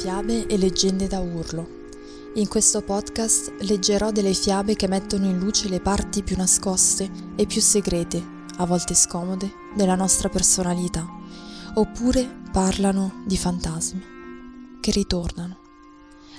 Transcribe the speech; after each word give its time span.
Fiabe 0.00 0.46
e 0.46 0.56
leggende 0.56 1.08
da 1.08 1.18
urlo. 1.18 1.68
In 2.36 2.48
questo 2.48 2.80
podcast 2.80 3.52
leggerò 3.58 4.10
delle 4.10 4.32
fiabe 4.32 4.74
che 4.74 4.88
mettono 4.88 5.26
in 5.26 5.38
luce 5.38 5.68
le 5.68 5.80
parti 5.80 6.22
più 6.22 6.38
nascoste 6.38 7.10
e 7.36 7.44
più 7.44 7.60
segrete, 7.60 8.24
a 8.56 8.64
volte 8.64 8.94
scomode, 8.94 9.52
della 9.76 9.96
nostra 9.96 10.30
personalità, 10.30 11.06
oppure 11.74 12.26
parlano 12.50 13.22
di 13.26 13.36
fantasmi 13.36 14.02
che 14.80 14.90
ritornano. 14.90 15.58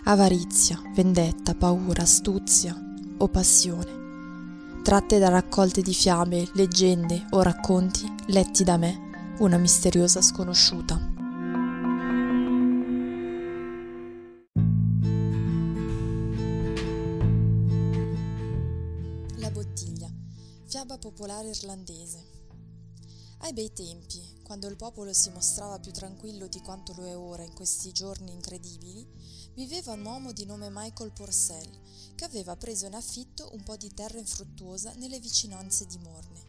Avarizia, 0.06 0.82
vendetta, 0.96 1.54
paura, 1.54 2.02
astuzia 2.02 2.76
o 3.20 3.28
passione. 3.28 4.80
Tratte 4.82 5.20
da 5.20 5.30
raccolte 5.30 5.84
di 5.84 5.94
fiabe, 5.94 6.50
leggende 6.54 7.28
o 7.30 7.44
racconti 7.44 8.12
letti 8.30 8.64
da 8.64 8.78
me, 8.78 9.36
una 9.38 9.58
misteriosa 9.58 10.20
sconosciuta. 10.20 11.01
Fiaba 20.82 20.98
popolare 20.98 21.50
irlandese. 21.50 22.26
Ai 23.42 23.54
bei 23.54 23.72
tempi, 23.72 24.42
quando 24.42 24.68
il 24.68 24.76
popolo 24.76 25.14
si 25.14 25.30
mostrava 25.30 25.80
più 25.80 25.92
tranquillo 25.92 26.48
di 26.48 26.60
quanto 26.62 26.96
lo 26.96 27.06
è 27.06 27.16
ora 27.16 27.44
in 27.44 27.54
questi 27.54 27.92
giorni 27.92 28.32
incredibili, 28.32 29.08
viveva 29.54 29.92
un 29.92 30.04
uomo 30.04 30.32
di 30.32 30.44
nome 30.44 30.70
Michael 30.72 31.12
Porcel, 31.12 31.70
che 32.16 32.26
aveva 32.26 32.56
preso 32.56 32.88
in 32.88 32.96
affitto 32.96 33.54
un 33.54 33.62
po' 33.62 33.78
di 33.78 33.94
terra 33.94 34.18
infruttuosa 34.18 34.92
nelle 34.94 35.20
vicinanze 35.20 35.86
di 35.86 36.00
Morne, 36.00 36.48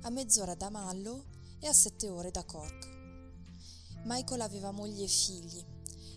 a 0.00 0.08
mezz'ora 0.08 0.54
da 0.54 0.70
Mallow 0.70 1.22
e 1.60 1.66
a 1.66 1.72
sette 1.74 2.08
ore 2.08 2.30
da 2.30 2.44
Cork. 2.44 2.88
Michael 4.04 4.40
aveva 4.40 4.70
moglie 4.70 5.04
e 5.04 5.08
figli. 5.08 5.62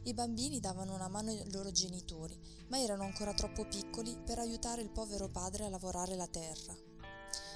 I 0.03 0.13
bambini 0.13 0.61
davano 0.61 0.95
una 0.95 1.09
mano 1.09 1.31
ai 1.31 1.51
loro 1.51 1.69
genitori, 1.73 2.39
ma 2.69 2.79
erano 2.79 3.03
ancora 3.03 3.33
troppo 3.33 3.65
piccoli 3.65 4.15
per 4.15 4.39
aiutare 4.39 4.81
il 4.81 4.89
povero 4.89 5.27
padre 5.27 5.65
a 5.65 5.69
lavorare 5.69 6.15
la 6.15 6.27
terra. 6.27 6.90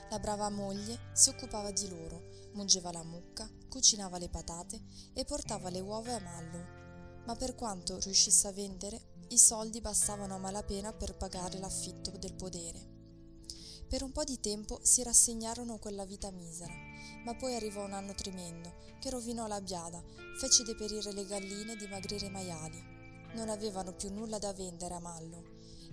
La 0.09 0.20
brava 0.20 0.50
moglie 0.50 1.09
si 1.14 1.30
occupava 1.30 1.72
di 1.72 1.89
loro, 1.89 2.30
mungeva 2.53 2.92
la 2.92 3.03
mucca, 3.03 3.50
cucinava 3.67 4.17
le 4.17 4.30
patate 4.30 4.80
e 5.14 5.25
portava 5.25 5.70
le 5.70 5.80
uova 5.80 6.16
a 6.16 6.20
mallo. 6.20 7.23
Ma 7.25 7.36
per 7.36 7.56
quanto 7.56 7.97
riuscisse 8.00 8.47
a 8.47 8.52
vendere, 8.52 9.14
i 9.30 9.38
soldi 9.38 9.81
bastavano 9.81 10.36
a 10.36 10.38
malapena 10.38 10.94
per 10.94 11.17
pagare 11.17 11.58
l'affitto 11.58 12.12
del 12.12 12.36
podere. 12.36 12.94
Per 13.89 14.03
un 14.03 14.12
po' 14.12 14.23
di 14.23 14.39
tempo 14.39 14.80
si 14.84 15.02
rassegnarono 15.02 15.73
a 15.73 15.80
quella 15.80 16.06
vita 16.06 16.30
misera, 16.30 16.73
ma 17.23 17.36
poi 17.36 17.56
arrivò 17.56 17.84
un 17.84 17.94
anno 17.94 18.14
tremendo 18.14 18.73
che 19.00 19.09
rovinò 19.09 19.47
la 19.47 19.62
biada, 19.62 20.03
fece 20.38 20.64
deperire 20.64 21.12
le 21.14 21.25
galline 21.25 21.73
e 21.73 21.78
dimagrire 21.78 22.28
i 22.28 22.31
maiali. 22.31 22.81
Non 23.34 23.50
avevano 23.50 23.94
più 23.94 24.12
nulla 24.12 24.38
da 24.38 24.53
vendere 24.53 24.94
a 24.94 25.00
Mallo 25.00 25.44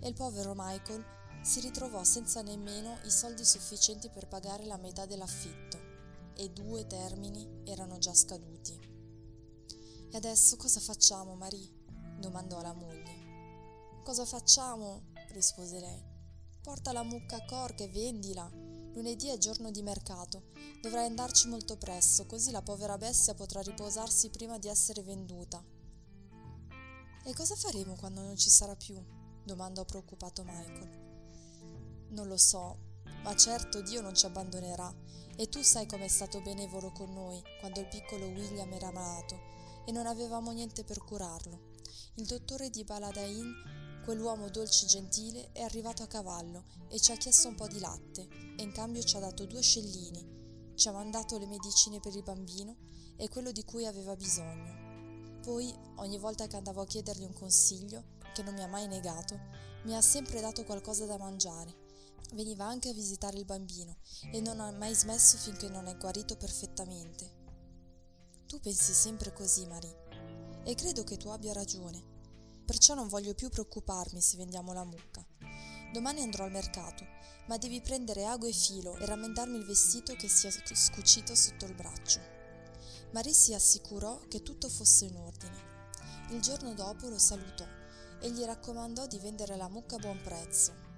e 0.00 0.08
il 0.08 0.14
povero 0.14 0.52
Michael 0.54 1.04
si 1.42 1.58
ritrovò 1.58 2.04
senza 2.04 2.40
nemmeno 2.40 2.98
i 3.04 3.10
soldi 3.10 3.44
sufficienti 3.44 4.08
per 4.08 4.28
pagare 4.28 4.64
la 4.64 4.76
metà 4.76 5.06
dell'affitto 5.06 5.76
e 6.34 6.50
due 6.50 6.86
termini 6.86 7.62
erano 7.64 7.98
già 7.98 8.14
scaduti. 8.14 8.78
E 10.10 10.16
adesso 10.16 10.56
cosa 10.56 10.78
facciamo, 10.78 11.34
Marie? 11.34 11.80
domandò 12.18 12.60
la 12.62 12.72
moglie. 12.72 14.00
Cosa 14.04 14.24
facciamo? 14.24 15.10
rispose 15.32 15.80
lei. 15.80 16.04
Porta 16.62 16.92
la 16.92 17.02
mucca 17.02 17.36
a 17.36 17.44
Cork 17.44 17.80
e 17.80 17.88
vendila. 17.88 18.48
Lunedì 18.94 19.28
è 19.28 19.38
giorno 19.38 19.72
di 19.72 19.82
mercato. 19.82 20.50
Dovrai 20.80 21.06
andarci 21.06 21.48
molto 21.48 21.76
presto, 21.76 22.24
così 22.24 22.52
la 22.52 22.62
povera 22.62 22.96
bestia 22.98 23.34
potrà 23.34 23.62
riposarsi 23.62 24.30
prima 24.30 24.58
di 24.58 24.68
essere 24.68 25.02
venduta. 25.02 25.62
E 27.24 27.34
cosa 27.34 27.56
faremo 27.56 27.96
quando 27.96 28.20
non 28.20 28.36
ci 28.36 28.50
sarà 28.50 28.76
più? 28.76 29.02
domandò 29.44 29.84
preoccupato 29.84 30.44
Michael. 30.44 31.01
Non 32.12 32.28
lo 32.28 32.36
so, 32.36 32.76
ma 33.22 33.34
certo 33.34 33.80
Dio 33.80 34.02
non 34.02 34.14
ci 34.14 34.26
abbandonerà 34.26 34.94
e 35.34 35.48
tu 35.48 35.62
sai 35.62 35.86
com'è 35.86 36.08
stato 36.08 36.42
benevolo 36.42 36.92
con 36.92 37.10
noi 37.10 37.42
quando 37.58 37.80
il 37.80 37.88
piccolo 37.88 38.26
William 38.26 38.70
era 38.70 38.92
malato 38.92 39.40
e 39.86 39.92
non 39.92 40.06
avevamo 40.06 40.52
niente 40.52 40.84
per 40.84 41.02
curarlo. 41.02 41.70
Il 42.16 42.26
dottore 42.26 42.68
di 42.68 42.84
Baladain, 42.84 43.50
quell'uomo 44.04 44.50
dolce 44.50 44.84
e 44.84 44.88
gentile, 44.88 45.52
è 45.52 45.62
arrivato 45.62 46.02
a 46.02 46.06
cavallo 46.06 46.64
e 46.88 47.00
ci 47.00 47.12
ha 47.12 47.16
chiesto 47.16 47.48
un 47.48 47.54
po' 47.54 47.66
di 47.66 47.80
latte 47.80 48.28
e 48.58 48.62
in 48.62 48.72
cambio 48.72 49.02
ci 49.02 49.16
ha 49.16 49.20
dato 49.20 49.46
due 49.46 49.62
scellini, 49.62 50.74
ci 50.74 50.88
ha 50.88 50.92
mandato 50.92 51.38
le 51.38 51.46
medicine 51.46 51.98
per 52.00 52.14
il 52.14 52.22
bambino 52.22 52.76
e 53.16 53.30
quello 53.30 53.52
di 53.52 53.64
cui 53.64 53.86
aveva 53.86 54.14
bisogno. 54.16 55.40
Poi, 55.40 55.74
ogni 55.96 56.18
volta 56.18 56.46
che 56.46 56.56
andavo 56.56 56.82
a 56.82 56.86
chiedergli 56.86 57.24
un 57.24 57.32
consiglio, 57.32 58.04
che 58.34 58.42
non 58.42 58.52
mi 58.52 58.62
ha 58.62 58.68
mai 58.68 58.86
negato, 58.86 59.40
mi 59.84 59.96
ha 59.96 60.02
sempre 60.02 60.42
dato 60.42 60.62
qualcosa 60.64 61.06
da 61.06 61.16
mangiare 61.16 61.81
Veniva 62.32 62.64
anche 62.64 62.88
a 62.88 62.94
visitare 62.94 63.36
il 63.36 63.44
bambino 63.44 63.98
e 64.32 64.40
non 64.40 64.58
ha 64.60 64.70
mai 64.70 64.94
smesso 64.94 65.36
finché 65.36 65.68
non 65.68 65.86
è 65.86 65.96
guarito 65.96 66.36
perfettamente. 66.36 67.40
Tu 68.46 68.58
pensi 68.58 68.94
sempre 68.94 69.32
così, 69.32 69.66
Marie, 69.66 70.62
e 70.64 70.74
credo 70.74 71.04
che 71.04 71.18
tu 71.18 71.28
abbia 71.28 71.52
ragione. 71.52 72.02
Perciò 72.64 72.94
non 72.94 73.08
voglio 73.08 73.34
più 73.34 73.50
preoccuparmi 73.50 74.20
se 74.20 74.38
vendiamo 74.38 74.72
la 74.72 74.84
mucca. 74.84 75.26
Domani 75.92 76.22
andrò 76.22 76.44
al 76.44 76.50
mercato, 76.50 77.04
ma 77.48 77.58
devi 77.58 77.82
prendere 77.82 78.24
ago 78.24 78.46
e 78.46 78.52
filo 78.52 78.96
e 78.96 79.04
rammendarmi 79.04 79.58
il 79.58 79.66
vestito 79.66 80.14
che 80.14 80.28
sia 80.28 80.50
scucito 80.50 81.34
sotto 81.34 81.66
il 81.66 81.74
braccio. 81.74 82.20
Marie 83.12 83.34
si 83.34 83.52
assicurò 83.52 84.18
che 84.28 84.42
tutto 84.42 84.70
fosse 84.70 85.04
in 85.04 85.16
ordine. 85.16 85.70
Il 86.30 86.40
giorno 86.40 86.72
dopo 86.72 87.08
lo 87.08 87.18
salutò 87.18 87.66
e 88.20 88.30
gli 88.30 88.42
raccomandò 88.42 89.06
di 89.06 89.18
vendere 89.18 89.56
la 89.56 89.68
mucca 89.68 89.96
a 89.96 89.98
buon 89.98 90.20
prezzo 90.22 90.91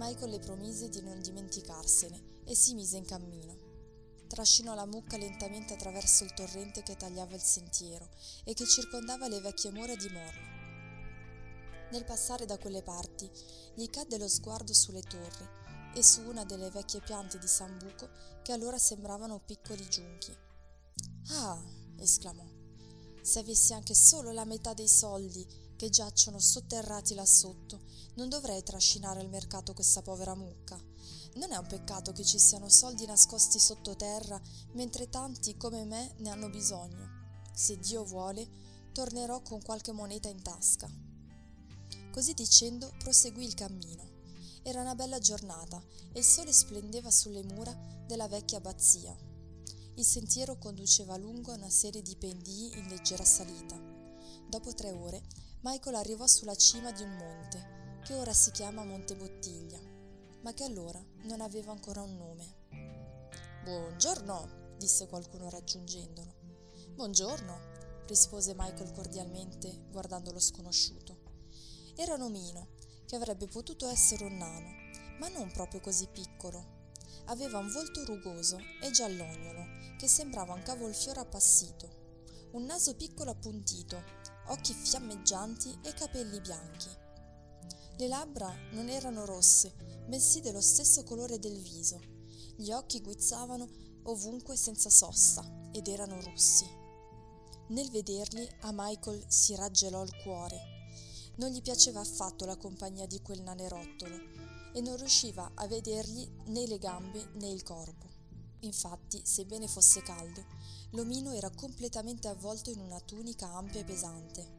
Michael 0.00 0.30
le 0.30 0.38
promise 0.38 0.88
di 0.88 1.02
non 1.02 1.20
dimenticarsene 1.20 2.40
e 2.46 2.54
si 2.54 2.72
mise 2.72 2.96
in 2.96 3.04
cammino. 3.04 4.24
Trascinò 4.28 4.74
la 4.74 4.86
mucca 4.86 5.18
lentamente 5.18 5.74
attraverso 5.74 6.24
il 6.24 6.32
torrente 6.32 6.82
che 6.82 6.96
tagliava 6.96 7.34
il 7.34 7.42
sentiero 7.42 8.08
e 8.44 8.54
che 8.54 8.66
circondava 8.66 9.28
le 9.28 9.40
vecchie 9.40 9.70
mura 9.70 9.94
di 9.94 10.08
Morne. 10.08 11.88
Nel 11.90 12.06
passare 12.06 12.46
da 12.46 12.56
quelle 12.56 12.82
parti 12.82 13.30
gli 13.74 13.90
cadde 13.90 14.16
lo 14.16 14.26
sguardo 14.26 14.72
sulle 14.72 15.02
torri 15.02 15.46
e 15.94 16.02
su 16.02 16.22
una 16.22 16.44
delle 16.46 16.70
vecchie 16.70 17.02
piante 17.02 17.38
di 17.38 17.46
sambuco 17.46 18.08
che 18.42 18.52
allora 18.52 18.78
sembravano 18.78 19.42
piccoli 19.44 19.86
giunchi. 19.86 20.34
Ah! 21.32 21.62
esclamò. 21.98 22.48
Se 23.20 23.38
avessi 23.38 23.74
anche 23.74 23.94
solo 23.94 24.32
la 24.32 24.46
metà 24.46 24.72
dei 24.72 24.88
soldi 24.88 25.46
che 25.80 25.88
giacciono 25.88 26.38
sotterrati 26.38 27.14
là 27.14 27.24
sotto, 27.24 27.80
non 28.16 28.28
dovrei 28.28 28.62
trascinare 28.62 29.20
al 29.20 29.30
mercato 29.30 29.72
questa 29.72 30.02
povera 30.02 30.34
mucca. 30.34 30.78
Non 31.36 31.52
è 31.52 31.56
un 31.56 31.66
peccato 31.66 32.12
che 32.12 32.22
ci 32.22 32.38
siano 32.38 32.68
soldi 32.68 33.06
nascosti 33.06 33.58
sottoterra, 33.58 34.38
mentre 34.72 35.08
tanti 35.08 35.56
come 35.56 35.86
me 35.86 36.16
ne 36.18 36.28
hanno 36.28 36.50
bisogno. 36.50 37.08
Se 37.54 37.78
Dio 37.78 38.04
vuole, 38.04 38.46
tornerò 38.92 39.40
con 39.40 39.62
qualche 39.62 39.92
moneta 39.92 40.28
in 40.28 40.42
tasca. 40.42 40.86
Così 42.12 42.34
dicendo, 42.34 42.92
proseguì 42.98 43.46
il 43.46 43.54
cammino. 43.54 44.06
Era 44.62 44.82
una 44.82 44.94
bella 44.94 45.18
giornata 45.18 45.82
e 46.12 46.18
il 46.18 46.26
sole 46.26 46.52
splendeva 46.52 47.10
sulle 47.10 47.42
mura 47.42 47.74
della 48.06 48.28
vecchia 48.28 48.58
abbazia. 48.58 49.16
Il 49.94 50.04
sentiero 50.04 50.58
conduceva 50.58 51.16
lungo 51.16 51.54
una 51.54 51.70
serie 51.70 52.02
di 52.02 52.16
pendii 52.16 52.76
in 52.76 52.86
leggera 52.88 53.24
salita. 53.24 53.80
Dopo 54.46 54.74
tre 54.74 54.90
ore 54.90 55.22
Michael 55.62 55.96
arrivò 55.96 56.26
sulla 56.26 56.56
cima 56.56 56.90
di 56.90 57.02
un 57.02 57.16
monte, 57.16 58.00
che 58.02 58.14
ora 58.14 58.32
si 58.32 58.50
chiama 58.50 58.82
Monte 58.82 59.14
Bottiglia, 59.14 59.78
ma 60.40 60.54
che 60.54 60.64
allora 60.64 60.98
non 61.24 61.42
aveva 61.42 61.70
ancora 61.70 62.00
un 62.00 62.16
nome. 62.16 62.56
Buongiorno, 63.64 64.76
disse 64.78 65.06
qualcuno 65.06 65.50
raggiungendolo. 65.50 66.34
Buongiorno, 66.94 68.04
rispose 68.06 68.54
Michael 68.56 68.92
cordialmente, 68.92 69.84
guardando 69.90 70.32
lo 70.32 70.40
sconosciuto. 70.40 71.18
Era 71.94 72.14
un 72.14 72.22
omino, 72.22 72.68
che 73.04 73.16
avrebbe 73.16 73.46
potuto 73.46 73.86
essere 73.86 74.24
un 74.24 74.38
nano, 74.38 74.70
ma 75.18 75.28
non 75.28 75.52
proprio 75.52 75.80
così 75.80 76.06
piccolo. 76.06 76.88
Aveva 77.26 77.58
un 77.58 77.70
volto 77.70 78.02
rugoso 78.06 78.56
e 78.80 78.90
giallognolo, 78.90 79.96
che 79.98 80.08
sembrava 80.08 80.54
un 80.54 80.62
cavolfiore 80.62 81.20
appassito, 81.20 82.48
un 82.52 82.64
naso 82.64 82.96
piccolo 82.96 83.30
appuntito 83.32 84.19
occhi 84.48 84.72
fiammeggianti 84.72 85.78
e 85.82 85.92
capelli 85.94 86.40
bianchi. 86.40 86.88
Le 87.96 88.08
labbra 88.08 88.50
non 88.72 88.88
erano 88.88 89.24
rosse, 89.24 89.74
bensì 90.06 90.40
dello 90.40 90.60
stesso 90.60 91.04
colore 91.04 91.38
del 91.38 91.60
viso. 91.60 92.00
Gli 92.56 92.72
occhi 92.72 93.00
guizzavano 93.00 93.68
ovunque 94.04 94.56
senza 94.56 94.90
sosta 94.90 95.68
ed 95.72 95.86
erano 95.86 96.20
rossi. 96.22 96.66
Nel 97.68 97.90
vederli 97.90 98.48
a 98.62 98.70
Michael 98.72 99.24
si 99.28 99.54
raggelò 99.54 100.02
il 100.02 100.16
cuore. 100.22 100.58
Non 101.36 101.50
gli 101.50 101.62
piaceva 101.62 102.00
affatto 102.00 102.44
la 102.44 102.56
compagnia 102.56 103.06
di 103.06 103.20
quel 103.22 103.42
nanerottolo 103.42 104.16
e 104.72 104.80
non 104.80 104.96
riusciva 104.96 105.52
a 105.54 105.66
vedergli 105.66 106.28
né 106.46 106.66
le 106.66 106.78
gambe 106.78 107.30
né 107.34 107.48
il 107.48 107.62
corpo. 107.62 108.09
Infatti, 108.60 109.22
sebbene 109.24 109.66
fosse 109.66 110.02
caldo, 110.02 110.44
l'omino 110.90 111.32
era 111.32 111.50
completamente 111.50 112.28
avvolto 112.28 112.70
in 112.70 112.80
una 112.80 113.00
tunica 113.00 113.46
ampia 113.54 113.80
e 113.80 113.84
pesante. 113.84 114.58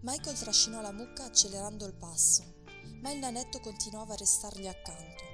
Michael 0.00 0.38
trascinò 0.38 0.80
la 0.80 0.92
mucca 0.92 1.24
accelerando 1.24 1.86
il 1.86 1.94
passo, 1.94 2.60
ma 3.00 3.10
il 3.10 3.18
nanetto 3.18 3.60
continuava 3.60 4.12
a 4.12 4.16
restargli 4.16 4.66
accanto. 4.66 5.24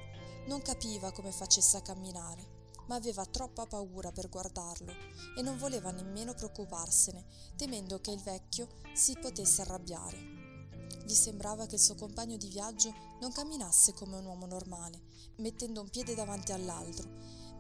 Non 0.46 0.62
capiva 0.62 1.10
come 1.10 1.32
facesse 1.32 1.76
a 1.76 1.82
camminare, 1.82 2.56
ma 2.86 2.94
aveva 2.94 3.26
troppa 3.26 3.66
paura 3.66 4.12
per 4.12 4.28
guardarlo 4.28 4.92
e 5.36 5.42
non 5.42 5.58
voleva 5.58 5.90
nemmeno 5.90 6.34
preoccuparsene, 6.34 7.24
temendo 7.56 8.00
che 8.00 8.12
il 8.12 8.20
vecchio 8.20 8.68
si 8.94 9.16
potesse 9.18 9.62
arrabbiare. 9.62 10.37
Gli 11.08 11.14
sembrava 11.14 11.64
che 11.64 11.76
il 11.76 11.80
suo 11.80 11.94
compagno 11.94 12.36
di 12.36 12.48
viaggio 12.48 12.92
non 13.20 13.32
camminasse 13.32 13.94
come 13.94 14.18
un 14.18 14.26
uomo 14.26 14.44
normale, 14.44 15.00
mettendo 15.36 15.80
un 15.80 15.88
piede 15.88 16.14
davanti 16.14 16.52
all'altro, 16.52 17.08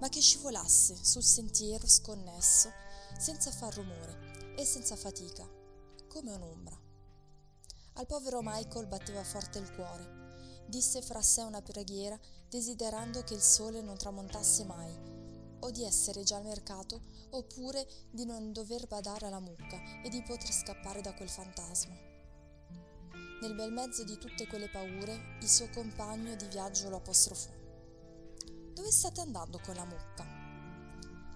ma 0.00 0.10
che 0.10 0.20
scivolasse 0.20 0.94
sul 1.02 1.22
sentiero 1.22 1.88
sconnesso 1.88 2.70
senza 3.18 3.50
far 3.50 3.74
rumore 3.74 4.54
e 4.54 4.66
senza 4.66 4.96
fatica, 4.96 5.48
come 6.08 6.30
un'ombra. 6.30 6.78
Al 7.94 8.06
povero 8.06 8.40
Michael 8.42 8.86
batteva 8.86 9.24
forte 9.24 9.58
il 9.58 9.72
cuore. 9.72 10.66
Disse 10.66 11.00
fra 11.00 11.22
sé 11.22 11.40
una 11.40 11.62
preghiera 11.62 12.20
desiderando 12.50 13.22
che 13.22 13.32
il 13.32 13.40
sole 13.40 13.80
non 13.80 13.96
tramontasse 13.96 14.64
mai 14.64 14.94
o 15.60 15.70
di 15.70 15.84
essere 15.84 16.22
già 16.22 16.36
al 16.36 16.44
mercato, 16.44 17.00
oppure 17.30 17.88
di 18.10 18.26
non 18.26 18.52
dover 18.52 18.86
badare 18.86 19.26
alla 19.26 19.40
mucca 19.40 20.02
e 20.04 20.10
di 20.10 20.22
poter 20.22 20.52
scappare 20.52 21.00
da 21.00 21.14
quel 21.14 21.30
fantasma. 21.30 22.07
Nel 23.40 23.54
bel 23.54 23.72
mezzo 23.72 24.04
di 24.04 24.18
tutte 24.18 24.46
quelle 24.46 24.68
paure, 24.68 25.36
il 25.40 25.48
suo 25.48 25.68
compagno 25.70 26.34
di 26.36 26.46
viaggio 26.46 26.88
lo 26.88 26.96
apostrofò. 26.96 27.50
Dove 28.72 28.90
state 28.90 29.20
andando 29.20 29.60
con 29.60 29.74
la 29.74 29.84
mucca? 29.84 30.26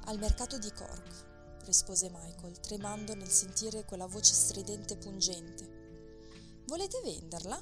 Al 0.06 0.18
mercato 0.18 0.58
di 0.58 0.70
Cork, 0.72 1.64
rispose 1.64 2.10
Michael, 2.10 2.58
tremando 2.60 3.14
nel 3.14 3.30
sentire 3.30 3.84
quella 3.84 4.06
voce 4.06 4.34
stridente 4.34 4.94
e 4.94 4.98
pungente. 4.98 6.62
Volete 6.66 7.00
venderla? 7.02 7.60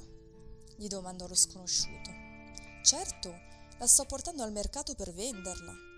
gli 0.76 0.86
domandò 0.86 1.26
lo 1.26 1.34
sconosciuto. 1.34 2.10
Certo, 2.82 3.34
la 3.78 3.86
sto 3.86 4.06
portando 4.06 4.42
al 4.42 4.52
mercato 4.52 4.94
per 4.94 5.12
venderla, 5.12 5.88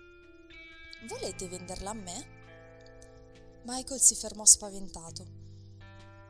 Volete 1.07 1.49
venderla 1.49 1.89
a 1.89 1.93
me? 1.93 2.25
Michael 3.63 3.99
si 3.99 4.15
fermò 4.15 4.45
spaventato. 4.45 5.42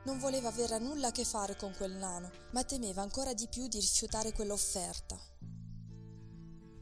Non 0.06 0.20
voleva 0.20 0.50
avere 0.50 0.80
nulla 0.80 1.08
a 1.08 1.12
che 1.12 1.24
fare 1.24 1.56
con 1.56 1.74
quel 1.78 1.94
nano, 1.94 2.30
ma 2.52 2.64
temeva 2.66 3.02
ancora 3.02 3.34
di 3.34 3.48
più 3.48 3.68
di 3.68 3.80
rifiutare 3.80 4.34
quell'offerta. 4.34 5.18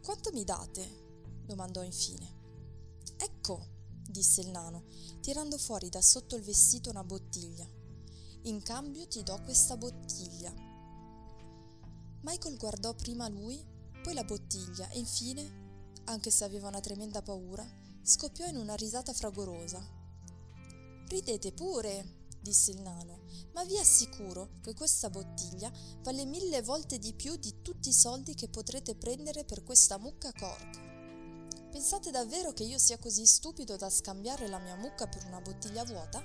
Quanto 0.02 0.32
mi 0.34 0.44
date? 0.44 1.44
domandò 1.46 1.84
infine. 1.84 2.40
Ecco, 3.18 3.68
disse 4.08 4.42
il 4.42 4.50
nano, 4.50 4.86
tirando 5.22 5.60
fuori 5.60 5.90
da 5.90 6.02
sotto 6.02 6.36
il 6.36 6.42
vestito 6.42 6.90
una 6.90 7.04
bottiglia. 7.04 7.68
In 8.44 8.64
cambio 8.64 9.08
ti 9.08 9.22
do 9.22 9.40
questa 9.44 9.78
bottiglia. 9.78 10.52
Michael 12.22 12.58
guardò 12.58 12.96
prima 12.96 13.28
lui, 13.28 13.64
poi 14.02 14.16
la 14.16 14.24
bottiglia 14.24 14.90
e 14.90 14.98
infine, 14.98 16.00
anche 16.06 16.32
se 16.32 16.44
aveva 16.44 16.70
una 16.70 16.80
tremenda 16.80 17.22
paura, 17.22 17.64
scoppiò 18.02 18.48
in 18.48 18.58
una 18.58 18.74
risata 18.74 19.14
fragorosa. 19.14 19.80
Ridete 21.08 21.52
pure, 21.52 22.21
disse 22.42 22.72
il 22.72 22.82
nano, 22.82 23.22
ma 23.54 23.64
vi 23.64 23.78
assicuro 23.78 24.58
che 24.62 24.74
questa 24.74 25.10
bottiglia 25.10 25.72
vale 26.02 26.26
mille 26.26 26.62
volte 26.62 26.98
di 26.98 27.14
più 27.14 27.36
di 27.36 27.62
tutti 27.62 27.90
i 27.90 27.94
soldi 27.94 28.34
che 28.34 28.50
potrete 28.50 28.96
prendere 28.96 29.46
per 29.46 29.64
questa 29.64 29.98
mucca 29.98 30.32
cork. 30.34 31.70
Pensate 31.72 32.12
davvero 32.12 32.52
che 32.52 32.64
io 32.64 32.78
sia 32.78 32.98
così 32.98 33.26
stupido 33.26 33.78
da 33.78 33.90
scambiare 33.90 34.48
la 34.48 34.60
mia 34.60 34.76
mucca 34.76 35.08
per 35.08 35.26
una 35.26 35.40
bottiglia 35.40 35.86
vuota? 35.86 36.22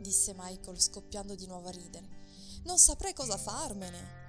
disse 0.00 0.34
Michael 0.36 0.80
scoppiando 0.80 1.34
di 1.34 1.46
nuovo 1.46 1.68
a 1.68 1.72
ridere. 1.72 2.08
Non 2.64 2.78
saprei 2.78 3.12
cosa 3.12 3.36
farmene. 3.36 4.26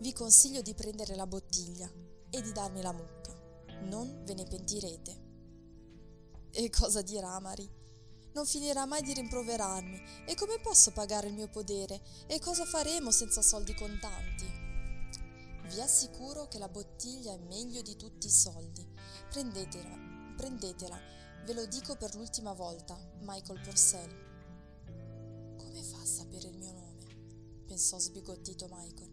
Vi 0.00 0.12
consiglio 0.12 0.60
di 0.60 0.74
prendere 0.74 1.14
la 1.14 1.26
bottiglia 1.26 1.90
e 2.28 2.42
di 2.42 2.52
darmi 2.52 2.82
la 2.82 2.92
mucca. 2.92 3.34
Non 3.82 4.22
ve 4.24 4.34
ne 4.34 4.44
pentirete. 4.44 5.24
E 6.50 6.70
cosa 6.70 7.02
dirà 7.02 7.38
Mari? 7.40 7.85
Non 8.36 8.44
finirà 8.44 8.84
mai 8.84 9.00
di 9.00 9.14
rimproverarmi. 9.14 9.98
E 10.26 10.34
come 10.34 10.58
posso 10.60 10.92
pagare 10.92 11.28
il 11.28 11.32
mio 11.32 11.48
podere? 11.48 12.02
E 12.26 12.38
cosa 12.38 12.66
faremo 12.66 13.10
senza 13.10 13.40
soldi 13.40 13.72
contanti? 13.72 14.44
Vi 15.70 15.80
assicuro 15.80 16.46
che 16.46 16.58
la 16.58 16.68
bottiglia 16.68 17.32
è 17.32 17.38
meglio 17.38 17.80
di 17.80 17.96
tutti 17.96 18.26
i 18.26 18.30
soldi. 18.30 18.86
Prendetela, 19.30 19.96
prendetela. 20.36 21.00
Ve 21.46 21.54
lo 21.54 21.64
dico 21.64 21.96
per 21.96 22.14
l'ultima 22.14 22.52
volta, 22.52 22.94
Michael 23.20 23.58
Purcell. 23.62 25.56
Come 25.56 25.82
fa 25.82 25.96
a 26.02 26.04
sapere 26.04 26.48
il 26.48 26.58
mio 26.58 26.72
nome? 26.72 27.64
pensò 27.66 27.98
sbigottito 27.98 28.68
Michael. 28.70 29.12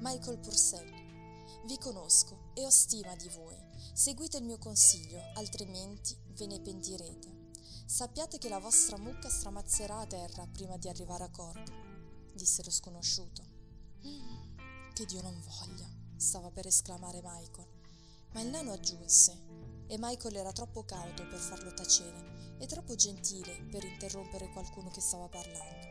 Michael 0.00 0.38
Purcell. 0.40 1.64
Vi 1.64 1.78
conosco 1.78 2.50
e 2.52 2.62
ho 2.62 2.70
stima 2.70 3.16
di 3.16 3.30
voi. 3.30 3.56
Seguite 3.94 4.36
il 4.36 4.44
mio 4.44 4.58
consiglio, 4.58 5.18
altrimenti 5.36 6.14
ve 6.34 6.46
ne 6.46 6.60
pentirete. 6.60 7.35
Sappiate 7.88 8.38
che 8.38 8.48
la 8.48 8.58
vostra 8.58 8.98
mucca 8.98 9.28
stramazzerà 9.28 10.00
a 10.00 10.06
terra 10.06 10.44
prima 10.48 10.76
di 10.76 10.88
arrivare 10.88 11.22
a 11.22 11.30
Cork, 11.30 12.32
disse 12.34 12.64
lo 12.64 12.70
sconosciuto. 12.70 13.44
Mm, 14.04 14.92
che 14.92 15.04
Dio 15.04 15.22
non 15.22 15.40
voglia, 15.40 15.88
stava 16.16 16.50
per 16.50 16.66
esclamare 16.66 17.22
Michael, 17.22 17.68
ma 18.32 18.40
il 18.40 18.48
nano 18.48 18.72
aggiunse, 18.72 19.40
e 19.86 19.96
Michael 20.00 20.34
era 20.34 20.50
troppo 20.50 20.84
cauto 20.84 21.28
per 21.28 21.38
farlo 21.38 21.72
tacere 21.74 22.56
e 22.58 22.66
troppo 22.66 22.96
gentile 22.96 23.68
per 23.70 23.84
interrompere 23.84 24.50
qualcuno 24.50 24.90
che 24.90 25.00
stava 25.00 25.28
parlando. 25.28 25.86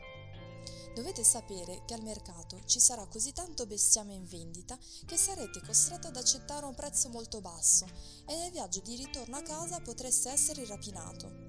Dovete 0.94 1.24
sapere 1.24 1.82
che 1.86 1.94
al 1.94 2.02
mercato 2.02 2.60
ci 2.66 2.78
sarà 2.78 3.06
così 3.06 3.32
tanto 3.32 3.64
bestiame 3.64 4.12
in 4.12 4.26
vendita 4.26 4.78
che 5.06 5.16
sarete 5.16 5.62
costretto 5.62 6.08
ad 6.08 6.16
accettare 6.16 6.66
un 6.66 6.74
prezzo 6.74 7.08
molto 7.08 7.40
basso 7.40 7.86
e 8.26 8.36
nel 8.36 8.52
viaggio 8.52 8.80
di 8.80 8.96
ritorno 8.96 9.36
a 9.36 9.42
casa 9.42 9.80
potreste 9.80 10.28
essere 10.28 10.66
rapinato. 10.66 11.45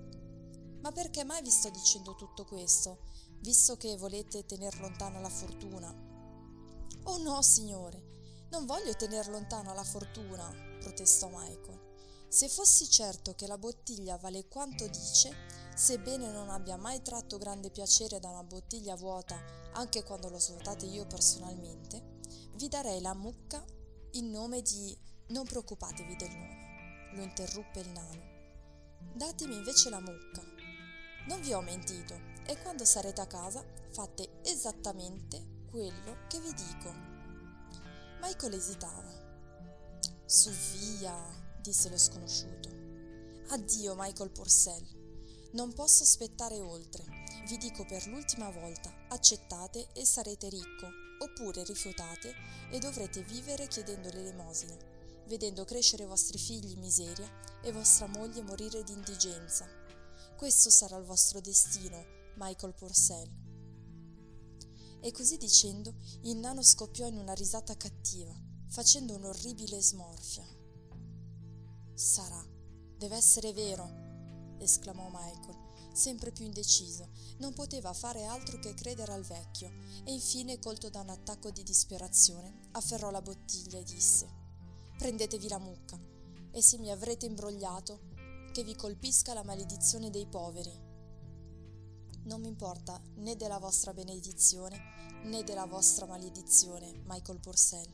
Ma 0.87 0.93
perché 0.93 1.25
mai 1.25 1.41
vi 1.41 1.49
sto 1.49 1.69
dicendo 1.69 2.15
tutto 2.15 2.45
questo, 2.45 2.99
visto 3.41 3.75
che 3.75 3.97
volete 3.97 4.45
tener 4.45 4.79
lontana 4.79 5.19
la 5.19 5.27
fortuna? 5.27 5.93
Oh 7.03 7.17
no, 7.17 7.41
signore, 7.41 8.47
non 8.51 8.65
voglio 8.65 8.95
tener 8.95 9.27
lontana 9.27 9.73
la 9.73 9.83
fortuna, 9.83 10.49
protestò 10.79 11.27
Michael. 11.27 12.25
Se 12.29 12.47
fossi 12.47 12.89
certo 12.89 13.35
che 13.35 13.47
la 13.47 13.57
bottiglia 13.57 14.15
vale 14.15 14.47
quanto 14.47 14.87
dice, 14.87 15.35
Sebbene 15.75 16.31
non 16.31 16.49
abbia 16.49 16.77
mai 16.77 17.01
tratto 17.01 17.37
grande 17.37 17.69
piacere 17.69 18.21
da 18.21 18.29
una 18.29 18.45
bottiglia 18.45 18.95
vuota, 18.95 19.37
anche 19.73 20.03
quando 20.03 20.29
l'ho 20.29 20.39
svuotata 20.39 20.85
io 20.85 21.05
personalmente, 21.05 22.19
vi 22.55 22.69
darei 22.69 23.01
la 23.01 23.13
mucca 23.13 23.61
in 24.11 24.29
nome 24.29 24.61
di... 24.61 24.97
Non 25.31 25.45
preoccupatevi 25.45 26.15
del 26.15 26.31
nome, 26.31 27.11
lo 27.13 27.23
interruppe 27.23 27.81
il 27.81 27.89
nano. 27.89 28.35
Datemi 29.13 29.55
invece 29.55 29.89
la 29.89 29.99
mucca. 29.99 30.46
Non 31.27 31.41
vi 31.41 31.53
ho 31.53 31.61
mentito 31.61 32.17
e 32.45 32.57
quando 32.61 32.85
sarete 32.85 33.19
a 33.19 33.27
casa 33.27 33.63
fate 33.91 34.39
esattamente 34.43 35.65
quello 35.69 36.25
che 36.29 36.39
vi 36.39 36.53
dico. 36.53 36.93
Michael 38.21 38.53
esitava. 38.53 39.25
Su 40.25 40.49
via, 40.49 41.13
disse 41.61 41.89
lo 41.89 41.97
sconosciuto. 41.97 42.69
Addio, 43.49 43.93
Michael 43.97 44.31
Purcell. 44.31 44.85
Non 45.51 45.73
posso 45.73 46.03
aspettare 46.03 46.61
oltre. 46.61 47.03
Vi 47.45 47.57
dico 47.57 47.85
per 47.85 48.07
l'ultima 48.07 48.49
volta, 48.49 48.89
accettate 49.09 49.87
e 49.93 50.05
sarete 50.05 50.47
ricco, 50.47 50.87
oppure 51.19 51.63
rifiutate 51.63 52.33
e 52.71 52.79
dovrete 52.79 53.21
vivere 53.23 53.67
chiedendo 53.67 54.09
l'elemosina, 54.09 54.75
vedendo 55.25 55.65
crescere 55.65 56.03
i 56.03 56.07
vostri 56.07 56.37
figli 56.37 56.71
in 56.71 56.79
miseria 56.79 57.29
e 57.61 57.71
vostra 57.71 58.07
moglie 58.07 58.41
morire 58.41 58.83
di 58.83 58.93
indigenza. 58.93 59.76
Questo 60.37 60.69
sarà 60.69 60.97
il 60.97 61.03
vostro 61.03 61.41
destino, 61.41 62.05
Michael 62.35 62.75
Purcell. 62.75 63.27
E 65.01 65.11
così 65.11 65.35
dicendo, 65.37 65.95
il 66.25 66.37
nano 66.37 66.61
scoppiò 66.61 67.07
in 67.07 67.17
una 67.17 67.33
risata 67.33 67.75
cattiva, 67.75 68.39
facendo 68.67 69.15
un'orribile 69.15 69.81
smorfia. 69.81 70.45
Sarà, 71.95 72.39
deve 72.99 73.15
essere 73.15 73.51
vero, 73.51 73.89
esclamò 74.59 75.09
Michael, 75.11 75.57
sempre 75.93 76.31
più 76.31 76.45
indeciso. 76.45 77.09
Non 77.39 77.55
poteva 77.55 77.91
fare 77.93 78.25
altro 78.25 78.59
che 78.59 78.75
credere 78.75 79.13
al 79.13 79.23
vecchio 79.23 79.71
e 80.03 80.13
infine, 80.13 80.59
colto 80.59 80.91
da 80.91 81.01
un 81.01 81.09
attacco 81.09 81.49
di 81.49 81.63
disperazione, 81.63 82.69
afferrò 82.73 83.09
la 83.09 83.23
bottiglia 83.23 83.79
e 83.79 83.83
disse 83.83 84.29
Prendetevi 84.99 85.47
la 85.47 85.57
mucca 85.57 85.99
e 86.51 86.61
se 86.61 86.77
mi 86.77 86.91
avrete 86.91 87.25
imbrogliato, 87.25 88.06
che 88.57 88.63
vi 88.63 88.73
colpisca 88.73 89.35
la 89.35 89.43
maledizione 89.43 90.09
dei 90.09 90.25
poveri. 90.25 90.73
Non 92.23 92.41
mi 92.41 92.47
importa 92.47 92.99
né 93.17 93.35
della 93.35 93.59
vostra 93.59 93.93
benedizione 93.93 95.21
né 95.25 95.43
della 95.43 95.67
vostra 95.67 96.07
maledizione, 96.07 97.03
Michael 97.05 97.39
Purcell. 97.39 97.87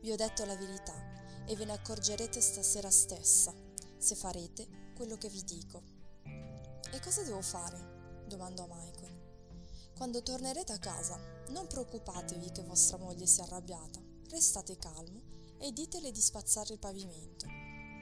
Vi 0.00 0.10
ho 0.10 0.16
detto 0.16 0.44
la 0.44 0.56
verità 0.56 1.44
e 1.46 1.54
ve 1.54 1.64
ne 1.64 1.74
accorgerete 1.74 2.40
stasera 2.40 2.90
stessa, 2.90 3.54
se 3.98 4.16
farete 4.16 4.90
quello 4.96 5.16
che 5.16 5.28
vi 5.28 5.44
dico. 5.44 5.80
E 6.24 6.98
cosa 7.00 7.22
devo 7.22 7.40
fare? 7.40 8.24
domandò 8.26 8.66
Michael. 8.68 9.92
Quando 9.96 10.24
tornerete 10.24 10.72
a 10.72 10.78
casa, 10.80 11.20
non 11.50 11.68
preoccupatevi 11.68 12.50
che 12.50 12.64
vostra 12.64 12.96
moglie 12.96 13.26
sia 13.26 13.44
arrabbiata. 13.44 14.02
Restate 14.28 14.76
calmo 14.76 15.22
e 15.60 15.70
ditele 15.70 16.10
di 16.10 16.20
spazzare 16.20 16.72
il 16.72 16.80
pavimento. 16.80 17.59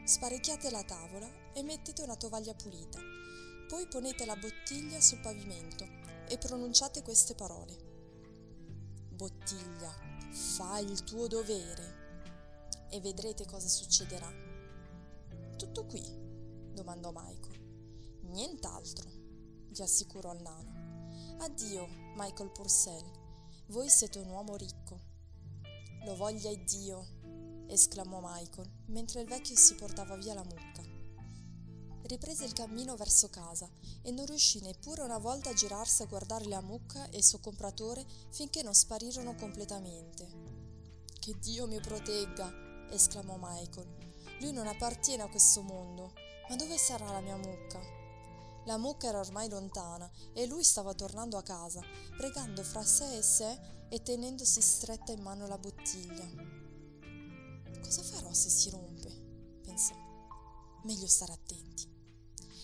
Sparecchiate 0.09 0.71
la 0.71 0.83
tavola 0.85 1.29
e 1.53 1.63
mettete 1.63 2.01
una 2.01 2.17
tovaglia 2.17 2.55
pulita. 2.55 2.99
Poi 3.69 3.87
ponete 3.89 4.25
la 4.25 4.37
bottiglia 4.37 5.03
sul 5.03 5.21
pavimento 5.21 5.87
e 6.27 6.39
pronunciate 6.39 7.03
queste 7.03 7.35
parole. 7.35 7.77
Bottiglia, 9.11 9.93
fai 10.31 10.91
il 10.91 11.05
tuo 11.05 11.27
dovere 11.27 12.87
e 12.89 13.01
vedrete 13.03 13.45
cosa 13.45 13.69
succederà. 13.69 14.33
Tutto 15.59 15.85
qui? 15.85 16.03
domandò 16.73 17.13
Michael. 17.15 18.21
Nient'altro, 18.31 19.11
gli 19.69 19.83
assicurò 19.83 20.33
il 20.33 20.41
nano. 20.41 21.37
Addio, 21.41 21.87
Michael 22.17 22.51
Purcell. 22.53 23.05
Voi 23.67 23.91
siete 23.91 24.19
un 24.19 24.31
uomo 24.31 24.57
ricco. 24.57 25.01
Lo 26.07 26.17
voglia 26.17 26.55
Dio, 26.55 27.18
esclamò 27.69 28.21
Michael, 28.23 28.71
mentre 28.87 29.21
il 29.21 29.29
vecchio 29.29 29.57
si 29.57 29.75
portava 29.75 30.17
via 30.17 30.35
la 30.35 30.45
mucca. 30.45 30.83
Riprese 32.03 32.45
il 32.45 32.53
cammino 32.53 32.97
verso 32.97 33.29
casa 33.29 33.69
e 34.03 34.11
non 34.11 34.25
riuscì 34.27 34.61
neppure 34.61 35.03
una 35.03 35.19
volta 35.19 35.51
a 35.51 35.55
girarsi 35.55 36.03
a 36.03 36.07
guardare 36.07 36.47
la 36.47 36.63
mucca 36.63 37.09
e 37.11 37.19
il 37.19 37.25
suo 37.25 37.39
compratore 37.39 38.07
finché 38.31 38.63
non 38.63 38.75
sparirono 38.75 39.35
completamente. 39.35 40.27
Che 41.19 41.39
Dio 41.39 41.67
mi 41.67 41.81
protegga! 41.81 42.51
esclamò 42.91 43.37
Michael. 43.39 43.97
Lui 44.41 44.53
non 44.53 44.67
appartiene 44.67 45.23
a 45.23 45.29
questo 45.29 45.63
mondo. 45.63 46.13
Ma 46.49 46.57
dove 46.57 46.79
sarà 46.79 47.13
la 47.13 47.21
mia 47.21 47.37
mucca? 47.37 47.79
La 48.65 48.79
mucca 48.79 49.09
era 49.09 49.19
ormai 49.19 49.51
lontana 49.51 50.11
e 50.33 50.47
lui 50.47 50.65
stava 50.65 50.95
tornando 50.95 51.37
a 51.37 51.43
casa, 51.43 51.83
pregando 52.17 52.63
fra 52.63 52.83
sé 52.83 53.19
e 53.19 53.23
sé 53.23 53.59
e 53.91 54.03
tenendosi 54.03 54.63
stretta 54.63 55.13
in 55.13 55.21
mano 55.21 55.47
la 55.47 55.59
bottiglia. 55.59 56.48
Cosa 57.81 58.03
farò 58.03 58.33
se 58.33 58.49
si 58.49 58.71
rompe? 58.71 59.11
pensò. 59.63 59.95
Meglio 60.85 61.07
stare 61.07 61.33
attenti. 61.33 61.87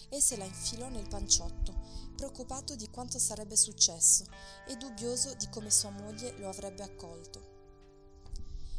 E 0.08 0.20
se 0.20 0.36
la 0.36 0.44
infilò 0.44 0.88
nel 0.88 1.08
panciotto, 1.08 1.74
preoccupato 2.16 2.74
di 2.74 2.88
quanto 2.88 3.18
sarebbe 3.18 3.56
successo 3.56 4.24
e 4.66 4.76
dubbioso 4.76 5.34
di 5.34 5.48
come 5.48 5.70
sua 5.70 5.90
moglie 5.90 6.36
lo 6.38 6.48
avrebbe 6.48 6.82
accolto. 6.82 7.52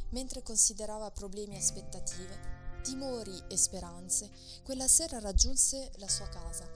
Mentre 0.09 0.43
considerava 0.43 1.11
problemi 1.11 1.55
e 1.55 1.59
aspettative, 1.59 2.81
timori 2.83 3.43
e 3.49 3.57
speranze, 3.57 4.29
quella 4.63 4.87
sera 4.87 5.19
raggiunse 5.19 5.91
la 5.97 6.07
sua 6.07 6.29
casa 6.29 6.67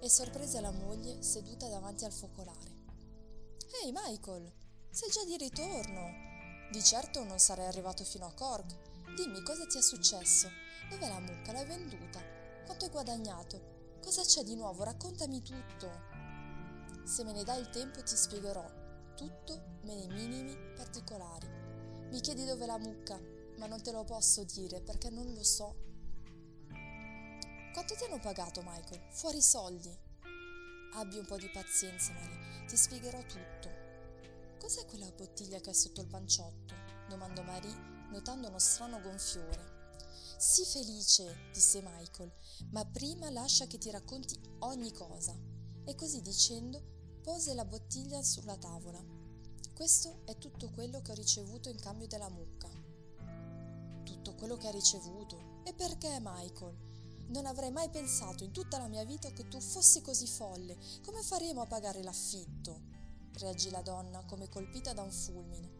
e 0.00 0.08
sorprese 0.08 0.60
la 0.60 0.70
moglie 0.70 1.22
seduta 1.22 1.68
davanti 1.68 2.04
al 2.04 2.12
focolare. 2.12 2.76
Ehi 3.82 3.92
Michael, 3.92 4.52
sei 4.90 5.10
già 5.10 5.24
di 5.24 5.36
ritorno. 5.36 6.26
Di 6.72 6.82
certo 6.82 7.22
non 7.24 7.38
sarei 7.38 7.66
arrivato 7.66 8.04
fino 8.04 8.26
a 8.26 8.32
Cork 8.32 8.87
Dimmi 9.14 9.42
cosa 9.42 9.66
ti 9.66 9.78
è 9.78 9.82
successo? 9.82 10.50
Dov'è 10.88 11.08
la 11.08 11.20
mucca? 11.20 11.52
L'hai 11.52 11.66
venduta? 11.66 12.20
Quanto 12.64 12.84
hai 12.84 12.90
guadagnato? 12.90 13.96
Cosa 14.02 14.22
c'è 14.22 14.42
di 14.42 14.54
nuovo? 14.54 14.84
Raccontami 14.84 15.42
tutto. 15.42 15.90
Se 17.04 17.24
me 17.24 17.32
ne 17.32 17.42
dai 17.42 17.60
il 17.60 17.70
tempo 17.70 18.02
ti 18.02 18.16
spiegherò 18.16 18.64
tutto 19.16 19.78
nei 19.82 20.06
minimi 20.08 20.56
particolari. 20.76 21.48
Mi 22.10 22.20
chiedi 22.20 22.44
dove 22.44 22.66
la 22.66 22.78
mucca, 22.78 23.18
ma 23.56 23.66
non 23.66 23.82
te 23.82 23.90
lo 23.90 24.04
posso 24.04 24.44
dire 24.44 24.80
perché 24.80 25.10
non 25.10 25.32
lo 25.32 25.42
so. 25.42 25.74
Quanto 27.72 27.94
ti 27.94 28.04
hanno 28.04 28.20
pagato, 28.20 28.62
Michael? 28.62 29.00
Fuori 29.10 29.40
soldi. 29.40 29.96
Abbi 30.94 31.18
un 31.18 31.26
po' 31.26 31.36
di 31.36 31.48
pazienza, 31.50 32.12
Marie, 32.12 32.66
ti 32.66 32.76
spiegherò 32.76 33.20
tutto. 33.22 33.68
Cos'è 34.58 34.84
quella 34.86 35.10
bottiglia 35.10 35.60
che 35.60 35.70
è 35.70 35.74
sotto 35.74 36.00
il 36.00 36.08
panciotto? 36.08 36.74
domandò 37.08 37.42
Marie 37.42 37.97
notando 38.10 38.48
uno 38.48 38.58
strano 38.58 39.00
gonfiore. 39.00 39.76
Sii 40.36 40.64
felice, 40.64 41.50
disse 41.52 41.82
Michael, 41.82 42.32
ma 42.70 42.84
prima 42.84 43.30
lascia 43.30 43.66
che 43.66 43.78
ti 43.78 43.90
racconti 43.90 44.38
ogni 44.60 44.92
cosa. 44.92 45.36
E 45.84 45.94
così 45.94 46.20
dicendo, 46.22 47.20
pose 47.22 47.54
la 47.54 47.64
bottiglia 47.64 48.22
sulla 48.22 48.56
tavola. 48.56 49.02
Questo 49.74 50.22
è 50.24 50.36
tutto 50.38 50.70
quello 50.70 51.00
che 51.00 51.12
ho 51.12 51.14
ricevuto 51.14 51.68
in 51.68 51.80
cambio 51.80 52.06
della 52.06 52.28
mucca. 52.28 52.68
Tutto 54.04 54.34
quello 54.34 54.56
che 54.56 54.66
hai 54.66 54.72
ricevuto? 54.72 55.62
E 55.64 55.72
perché, 55.72 56.18
Michael? 56.20 56.76
Non 57.28 57.46
avrei 57.46 57.70
mai 57.70 57.90
pensato 57.90 58.44
in 58.44 58.52
tutta 58.52 58.78
la 58.78 58.88
mia 58.88 59.04
vita 59.04 59.30
che 59.30 59.48
tu 59.48 59.60
fossi 59.60 60.00
così 60.00 60.26
folle. 60.26 60.76
Come 61.04 61.22
faremo 61.22 61.62
a 61.62 61.66
pagare 61.66 62.02
l'affitto? 62.02 62.96
reagì 63.38 63.70
la 63.70 63.82
donna 63.82 64.24
come 64.24 64.48
colpita 64.48 64.92
da 64.92 65.02
un 65.02 65.10
fulmine. 65.10 65.77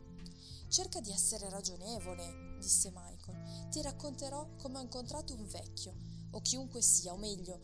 Cerca 0.69 1.01
di 1.01 1.11
essere 1.11 1.49
ragionevole, 1.49 2.59
disse 2.59 2.93
Michael. 2.95 3.69
Ti 3.71 3.81
racconterò 3.81 4.47
come 4.59 4.77
ho 4.77 4.83
incontrato 4.83 5.33
un 5.33 5.47
vecchio, 5.47 5.95
o 6.33 6.43
chiunque 6.43 6.83
sia, 6.83 7.15
o 7.15 7.17
meglio, 7.17 7.59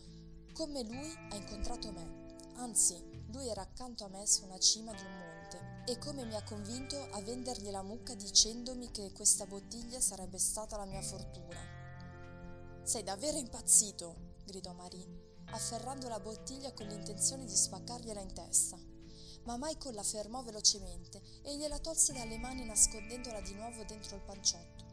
come 0.54 0.82
lui 0.84 1.14
ha 1.30 1.34
incontrato 1.34 1.92
me. 1.92 2.32
Anzi, 2.56 2.96
lui 3.26 3.46
era 3.49 3.61
accanto 3.61 4.04
a 4.04 4.08
me 4.08 4.26
su 4.26 4.44
una 4.44 4.58
cima 4.58 4.94
di 4.94 5.02
un 5.02 5.18
monte 5.18 5.92
e 5.92 5.99
come 5.99 6.25
mi 6.25 6.34
ha 6.34 6.42
convinto 6.44 6.96
a 7.11 7.20
vendergli 7.20 7.68
la 7.68 7.82
mucca 7.82 8.14
dicendomi 8.14 8.90
che 8.90 9.12
questa 9.12 9.44
bottiglia 9.44 10.00
sarebbe 10.00 10.38
stata 10.38 10.78
la 10.78 10.87
mia 10.87 11.02
fortuna. 11.02 11.61
Sei 12.84 13.02
davvero 13.02 13.37
impazzito, 13.37 14.37
gridò 14.46 14.73
Marie, 14.73 15.42
afferrando 15.50 16.08
la 16.08 16.20
bottiglia 16.20 16.73
con 16.73 16.87
l'intenzione 16.87 17.44
di 17.44 17.54
spaccargliela 17.54 18.20
in 18.20 18.32
testa 18.32 18.93
ma 19.44 19.56
Michael 19.58 19.94
la 19.94 20.02
fermò 20.02 20.42
velocemente 20.42 21.20
e 21.42 21.56
gliela 21.56 21.78
tolse 21.78 22.12
dalle 22.12 22.38
mani 22.38 22.64
nascondendola 22.64 23.40
di 23.40 23.54
nuovo 23.54 23.84
dentro 23.84 24.16
il 24.16 24.22
panciotto, 24.22 24.84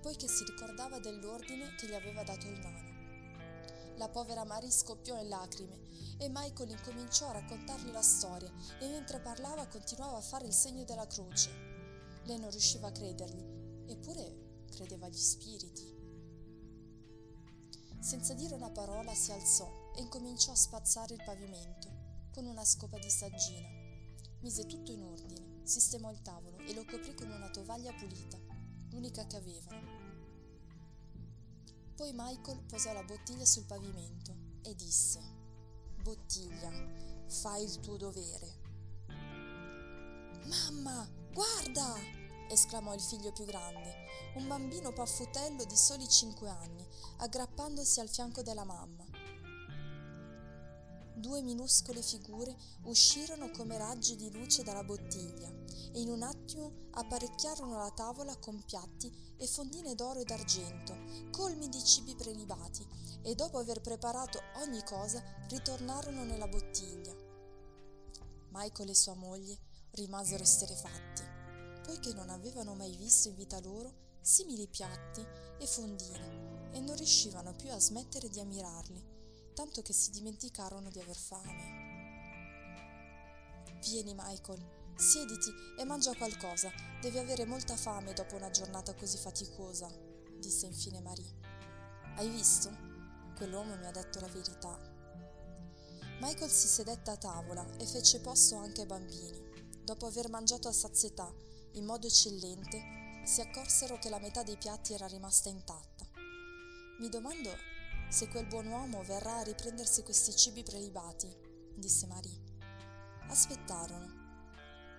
poiché 0.00 0.26
si 0.26 0.44
ricordava 0.44 0.98
dell'ordine 0.98 1.74
che 1.76 1.88
gli 1.88 1.94
aveva 1.94 2.22
dato 2.22 2.46
il 2.46 2.58
nano. 2.58 2.96
La 3.96 4.08
povera 4.08 4.44
Marie 4.44 4.70
scoppiò 4.70 5.20
in 5.20 5.28
lacrime 5.28 6.16
e 6.18 6.28
Michael 6.28 6.70
incominciò 6.70 7.28
a 7.28 7.32
raccontargli 7.32 7.90
la 7.90 8.02
storia 8.02 8.50
e 8.80 8.88
mentre 8.88 9.20
parlava 9.20 9.66
continuava 9.66 10.16
a 10.18 10.22
fare 10.22 10.46
il 10.46 10.52
segno 10.52 10.84
della 10.84 11.06
croce. 11.06 11.50
Lei 12.24 12.38
non 12.38 12.50
riusciva 12.50 12.88
a 12.88 12.92
credergli, 12.92 13.90
eppure 13.90 14.64
credeva 14.70 15.06
agli 15.06 15.18
spiriti. 15.18 15.96
Senza 18.00 18.32
dire 18.34 18.54
una 18.54 18.70
parola 18.70 19.12
si 19.14 19.32
alzò 19.32 19.92
e 19.96 20.00
incominciò 20.00 20.52
a 20.52 20.56
spazzare 20.56 21.14
il 21.14 21.22
pavimento 21.24 21.88
con 22.32 22.46
una 22.46 22.64
scopa 22.64 22.98
di 22.98 23.10
saggina 23.10 23.77
Mise 24.40 24.66
tutto 24.66 24.92
in 24.92 25.02
ordine, 25.02 25.62
sistemò 25.64 26.12
il 26.12 26.22
tavolo 26.22 26.58
e 26.58 26.72
lo 26.72 26.84
coprì 26.84 27.12
con 27.14 27.28
una 27.28 27.50
tovaglia 27.50 27.92
pulita, 27.92 28.38
l'unica 28.90 29.26
che 29.26 29.36
avevano. 29.36 30.06
Poi 31.96 32.12
Michael 32.14 32.62
posò 32.62 32.92
la 32.92 33.02
bottiglia 33.02 33.44
sul 33.44 33.64
pavimento 33.64 34.32
e 34.62 34.76
disse: 34.76 35.20
Bottiglia, 36.02 36.70
fai 37.26 37.64
il 37.64 37.80
tuo 37.80 37.96
dovere. 37.96 38.66
Mamma, 40.44 41.06
guarda! 41.32 41.94
esclamò 42.48 42.94
il 42.94 43.00
figlio 43.00 43.32
più 43.32 43.44
grande, 43.44 44.06
un 44.36 44.46
bambino 44.46 44.92
paffutello 44.92 45.64
di 45.64 45.76
soli 45.76 46.08
cinque 46.08 46.48
anni, 46.48 46.86
aggrappandosi 47.18 48.00
al 48.00 48.08
fianco 48.08 48.42
della 48.42 48.64
mamma 48.64 49.07
due 51.18 51.42
minuscole 51.42 52.02
figure 52.02 52.56
uscirono 52.84 53.50
come 53.50 53.76
raggi 53.76 54.16
di 54.16 54.30
luce 54.30 54.62
dalla 54.62 54.84
bottiglia 54.84 55.48
e 55.92 56.00
in 56.00 56.08
un 56.08 56.22
attimo 56.22 56.88
apparecchiarono 56.92 57.76
la 57.76 57.90
tavola 57.90 58.36
con 58.36 58.62
piatti 58.64 59.34
e 59.36 59.46
fondine 59.46 59.94
d'oro 59.94 60.20
e 60.20 60.24
d'argento, 60.24 60.96
colmi 61.30 61.68
di 61.68 61.82
cibi 61.82 62.14
prelibati, 62.14 62.86
e 63.22 63.34
dopo 63.34 63.58
aver 63.58 63.80
preparato 63.80 64.40
ogni 64.56 64.82
cosa 64.84 65.22
ritornarono 65.48 66.24
nella 66.24 66.48
bottiglia. 66.48 67.14
Michael 68.50 68.90
e 68.90 68.94
sua 68.94 69.14
moglie 69.14 69.58
rimasero 69.92 70.42
esterefatti, 70.42 71.22
poiché 71.84 72.12
non 72.14 72.30
avevano 72.30 72.74
mai 72.74 72.96
visto 72.96 73.28
in 73.28 73.34
vita 73.34 73.60
loro 73.60 74.06
simili 74.20 74.66
piatti 74.66 75.24
e 75.58 75.66
fondine 75.66 76.70
e 76.72 76.80
non 76.80 76.96
riuscivano 76.96 77.54
più 77.54 77.70
a 77.70 77.78
smettere 77.78 78.28
di 78.28 78.40
ammirarli 78.40 79.17
tanto 79.58 79.82
che 79.82 79.92
si 79.92 80.12
dimenticarono 80.12 80.88
di 80.88 81.00
aver 81.00 81.16
fame. 81.16 82.76
Vieni, 83.80 84.14
Michael, 84.14 84.64
siediti 84.94 85.52
e 85.76 85.84
mangia 85.84 86.14
qualcosa. 86.14 86.70
Devi 87.00 87.18
avere 87.18 87.44
molta 87.44 87.76
fame 87.76 88.12
dopo 88.12 88.36
una 88.36 88.50
giornata 88.50 88.94
così 88.94 89.18
faticosa, 89.18 89.90
disse 90.38 90.66
infine 90.66 91.00
Marie. 91.00 91.34
Hai 92.14 92.28
visto? 92.28 92.70
Quell'uomo 93.34 93.74
mi 93.74 93.86
ha 93.86 93.90
detto 93.90 94.20
la 94.20 94.28
verità. 94.28 94.78
Michael 96.20 96.50
si 96.50 96.68
sedette 96.68 97.10
a 97.10 97.16
tavola 97.16 97.66
e 97.78 97.84
fece 97.84 98.20
posto 98.20 98.54
anche 98.58 98.82
ai 98.82 98.86
bambini. 98.86 99.42
Dopo 99.82 100.06
aver 100.06 100.28
mangiato 100.28 100.68
a 100.68 100.72
sazietà, 100.72 101.34
in 101.72 101.84
modo 101.84 102.06
eccellente, 102.06 103.24
si 103.24 103.40
accorsero 103.40 103.98
che 103.98 104.08
la 104.08 104.20
metà 104.20 104.44
dei 104.44 104.56
piatti 104.56 104.94
era 104.94 105.08
rimasta 105.08 105.48
intatta. 105.48 106.06
Mi 107.00 107.08
domando 107.08 107.77
se 108.08 108.26
quel 108.28 108.46
buon 108.46 108.66
uomo 108.68 109.02
verrà 109.02 109.36
a 109.36 109.42
riprendersi 109.42 110.02
questi 110.02 110.34
cibi 110.34 110.62
prelibati, 110.62 111.28
disse 111.74 112.06
Marie. 112.06 112.42
Aspettarono. 113.28 114.16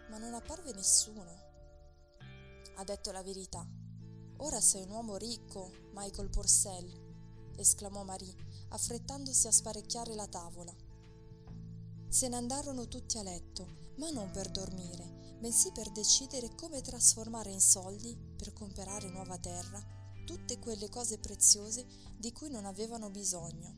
ma 0.10 0.18
non 0.18 0.34
apparve 0.34 0.74
nessuno. 0.74 1.24
Ha 2.76 2.84
detto 2.84 3.12
la 3.12 3.22
verità. 3.24 3.68
Ora 4.38 4.60
sei 4.62 4.84
un 4.84 4.92
uomo 4.92 5.18
ricco, 5.18 5.72
Michael 5.94 6.30
Porcel, 6.30 7.54
esclamò 7.58 8.04
Marie, 8.04 8.34
affrettandosi 8.70 9.48
a 9.48 9.52
sparecchiare 9.52 10.16
la 10.16 10.28
tavola. 10.28 10.74
Se 12.08 12.28
ne 12.28 12.36
andarono 12.36 12.88
tutti 12.88 13.18
a 13.18 13.24
letto, 13.24 13.94
ma 13.98 14.10
non 14.12 14.32
per 14.32 14.50
dormire, 14.50 15.38
bensì 15.40 15.72
per 15.72 15.92
decidere 15.92 16.56
come 16.56 16.82
trasformare 16.82 17.52
in 17.52 17.62
soldi, 17.62 18.18
per 18.36 18.54
comprare 18.54 19.10
nuova 19.10 19.38
terra, 19.38 19.99
tutte 20.30 20.60
quelle 20.60 20.90
cose 20.90 21.18
preziose 21.18 21.88
di 22.16 22.32
cui 22.32 22.52
non 22.52 22.66
avevano 22.66 23.10
bisogno. 23.10 23.74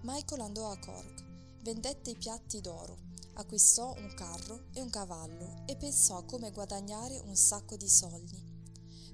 Michael 0.00 0.40
andò 0.40 0.70
a 0.70 0.78
Cork, 0.78 1.24
vendette 1.60 2.12
i 2.12 2.16
piatti 2.16 2.62
d'oro, 2.62 2.96
acquistò 3.34 3.92
un 3.94 4.14
carro 4.14 4.68
e 4.72 4.80
un 4.80 4.88
cavallo 4.88 5.64
e 5.66 5.76
pensò 5.76 6.16
a 6.16 6.24
come 6.24 6.52
guadagnare 6.52 7.20
un 7.26 7.36
sacco 7.36 7.76
di 7.76 7.86
soldi. 7.86 8.42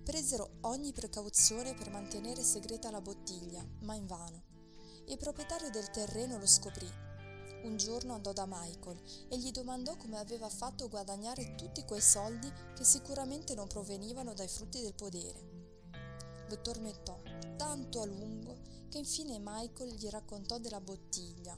Presero 0.05 0.59
ogni 0.61 0.93
precauzione 0.93 1.75
per 1.75 1.91
mantenere 1.91 2.45
segreta 2.45 2.93
la 2.93 3.01
bottiglia, 3.01 3.67
ma 3.81 3.97
invano. 3.97 4.45
Il 5.07 5.17
proprietario 5.17 5.71
del 5.71 5.91
terreno 5.91 6.39
lo 6.39 6.47
scoprì. 6.47 6.89
Un 7.65 7.77
giorno 7.77 8.15
andò 8.15 8.33
da 8.33 8.47
Michael 8.47 9.01
e 9.29 9.39
gli 9.39 9.51
domandò 9.51 9.97
come 9.97 10.19
aveva 10.19 10.49
fatto 10.49 10.85
a 10.85 10.89
guadagnare 10.89 11.57
tutti 11.57 11.85
quei 11.85 12.01
soldi 12.01 12.49
che 12.77 12.85
sicuramente 12.85 13.57
non 13.57 13.67
provenivano 13.67 14.35
dai 14.35 14.47
frutti 14.47 14.81
del 14.81 14.95
podere. 14.95 15.58
Lo 16.49 16.61
tormentò 16.61 17.21
tanto 17.57 18.01
a 18.01 18.07
lungo 18.07 18.57
che 18.89 18.99
infine 18.99 19.39
Michael 19.39 19.95
gli 19.95 20.09
raccontò 20.09 20.59
della 20.59 20.81
bottiglia. 20.81 21.57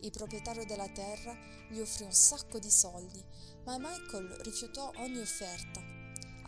Il 0.00 0.10
proprietario 0.10 0.64
della 0.64 0.88
terra 0.88 1.34
gli 1.70 1.80
offrì 1.80 2.04
un 2.04 2.12
sacco 2.12 2.58
di 2.58 2.70
soldi, 2.70 3.24
ma 3.64 3.78
Michael 3.78 4.28
rifiutò 4.42 4.92
ogni 4.96 5.18
offerta 5.18 5.96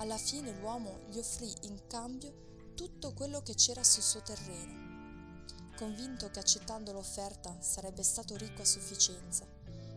alla 0.00 0.16
fine 0.16 0.58
l'uomo 0.58 1.00
gli 1.10 1.18
offrì 1.18 1.52
in 1.62 1.86
cambio 1.86 2.72
tutto 2.74 3.12
quello 3.12 3.42
che 3.42 3.52
c'era 3.52 3.84
sul 3.84 4.02
suo 4.02 4.22
terreno. 4.22 5.44
Convinto 5.76 6.30
che 6.30 6.38
accettando 6.38 6.92
l'offerta 6.92 7.60
sarebbe 7.60 8.02
stato 8.02 8.34
ricco 8.36 8.62
a 8.62 8.64
sufficienza 8.64 9.46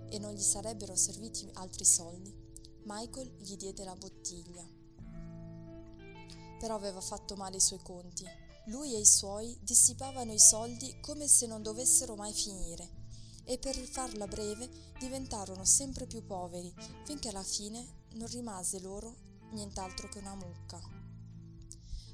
e 0.10 0.20
non 0.20 0.34
gli 0.34 0.42
sarebbero 0.42 0.94
serviti 0.98 1.50
altri 1.54 1.86
soldi, 1.86 2.36
Michael 2.84 3.34
gli 3.38 3.56
diede 3.56 3.86
la 3.86 3.96
bottiglia. 3.96 4.73
Però 6.60 6.76
aveva 6.76 7.02
fatto 7.02 7.36
male 7.36 7.58
i 7.58 7.62
suoi 7.62 7.80
conti. 7.82 8.26
Lui 8.68 8.96
e 8.96 9.00
i 9.00 9.06
suoi 9.06 9.58
dissipavano 9.62 10.32
i 10.32 10.40
soldi 10.40 11.00
come 11.02 11.28
se 11.28 11.48
non 11.48 11.62
dovessero 11.62 12.16
mai 12.16 12.34
finire 12.34 13.02
e 13.46 13.58
per 13.58 13.76
farla 13.76 14.28
breve 14.28 14.70
diventarono 15.00 15.66
sempre 15.66 16.06
più 16.06 16.26
poveri 16.26 16.74
finché 17.04 17.30
alla 17.30 17.44
fine 17.44 18.06
non 18.14 18.28
rimase 18.28 18.80
loro 18.80 19.16
nient'altro 19.52 20.08
che 20.08 20.20
una 20.20 20.36
mucca. 20.36 20.82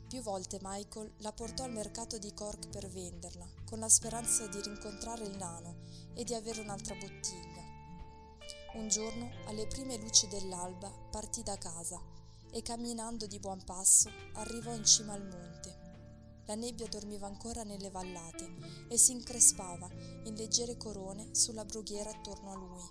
Più 0.08 0.22
volte 0.24 0.58
Michael 0.62 1.14
la 1.18 1.32
portò 1.32 1.66
al 1.66 1.72
mercato 1.72 2.18
di 2.18 2.34
Cork 2.34 2.70
per 2.70 2.90
venderla, 2.90 3.48
con 3.64 3.78
la 3.78 3.90
speranza 3.90 4.48
di 4.48 4.60
rincontrare 4.60 5.24
il 5.24 5.38
nano 5.38 5.82
e 6.16 6.24
di 6.24 6.34
avere 6.34 6.62
un'altra 6.62 6.96
bottiglia. 6.96 7.68
Un 8.74 8.88
giorno, 8.88 9.30
alle 9.46 9.68
prime 9.68 9.98
luci 9.98 10.28
dell'alba, 10.28 10.90
partì 11.12 11.44
da 11.44 11.58
casa 11.60 12.02
e 12.52 12.62
camminando 12.62 13.28
di 13.28 13.40
buon 13.40 13.64
passo 13.64 14.10
arrivò 14.34 14.74
in 14.74 14.86
cima 14.86 15.14
al 15.14 15.24
monte. 15.24 15.78
La 16.46 16.56
nebbia 16.56 16.88
dormiva 16.88 17.28
ancora 17.28 17.64
nelle 17.64 17.92
vallate 17.92 18.88
e 18.88 18.98
si 18.98 19.12
increspava 19.12 19.88
in 20.24 20.34
leggere 20.36 20.78
corone 20.78 21.36
sulla 21.36 21.64
brughiera 21.64 22.10
attorno 22.10 22.52
a 22.52 22.56
lui. 22.56 22.84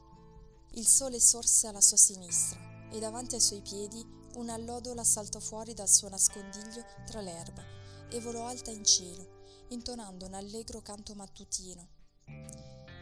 Il 0.73 0.87
sole 0.87 1.19
sorse 1.19 1.67
alla 1.67 1.81
sua 1.81 1.97
sinistra 1.97 2.89
e 2.91 2.99
davanti 3.01 3.35
ai 3.35 3.41
suoi 3.41 3.63
piedi 3.63 4.05
una 4.37 4.55
allodola 4.55 5.03
saltò 5.03 5.41
fuori 5.41 5.75
dal 5.75 5.89
suo 5.89 6.09
nascondiglio 6.09 6.85
tra 7.07 7.21
l'erba 7.21 7.65
e 8.09 8.21
volò 8.21 8.47
alta 8.47 8.71
in 8.71 8.85
cielo, 8.85 9.27
intonando 9.69 10.27
un 10.27 10.35
allegro 10.35 10.81
canto 10.81 11.15
mattutino. 11.15 11.89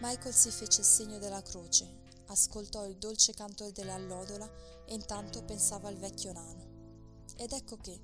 Michael 0.00 0.34
si 0.34 0.50
fece 0.50 0.80
il 0.80 0.86
segno 0.86 1.18
della 1.18 1.42
croce, 1.42 2.04
ascoltò 2.26 2.86
il 2.86 2.96
dolce 2.96 3.32
canto 3.32 3.70
dell'allodola 3.70 4.50
e 4.86 4.94
intanto 4.94 5.44
pensava 5.44 5.88
al 5.88 5.96
vecchio 5.96 6.32
nano. 6.32 7.24
Ed 7.36 7.52
ecco 7.52 7.76
che, 7.76 8.00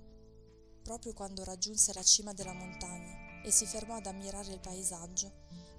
proprio 0.82 1.12
quando 1.12 1.44
raggiunse 1.44 1.92
la 1.94 2.02
cima 2.02 2.32
della 2.32 2.52
montagna 2.52 3.42
e 3.44 3.50
si 3.50 3.66
fermò 3.66 3.96
ad 3.96 4.06
ammirare 4.06 4.52
il 4.52 4.60
paesaggio, 4.60 5.30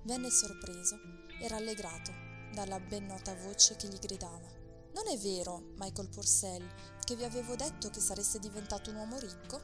venne 0.04 0.30
sorpreso 0.30 0.98
e 1.42 1.48
rallegrato 1.48 2.12
dalla 2.54 2.80
ben 2.80 3.06
nota 3.06 3.36
voce 3.36 3.76
che 3.76 3.88
gli 3.88 3.98
gridava 4.00 4.64
non 4.94 5.08
è 5.08 5.18
vero, 5.18 5.72
Michael 5.78 6.08
Purcell, 6.08 6.64
che 7.04 7.16
vi 7.16 7.24
avevo 7.24 7.56
detto 7.56 7.90
che 7.90 8.00
sareste 8.00 8.38
diventato 8.38 8.92
un 8.92 8.98
uomo 8.98 9.18
ricco? 9.18 9.60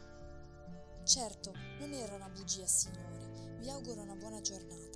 Certo, 1.04 1.54
non 1.80 1.94
era 1.94 2.16
una 2.16 2.30
bugia, 2.30 2.66
signore. 2.66 3.58
Vi 3.60 3.70
auguro 3.70 4.02
una 4.02 4.16
buona 4.16 4.42
giornata. 4.42 4.89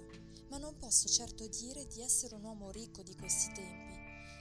Ma 0.53 0.59
non 0.59 0.77
posso 0.77 1.09
certo 1.09 1.47
dire 1.47 1.87
di 1.87 2.03
essere 2.03 2.35
un 2.35 2.43
uomo 2.43 2.69
ricco 2.69 3.01
di 3.01 3.15
questi 3.15 3.51
tempi. 3.53 3.95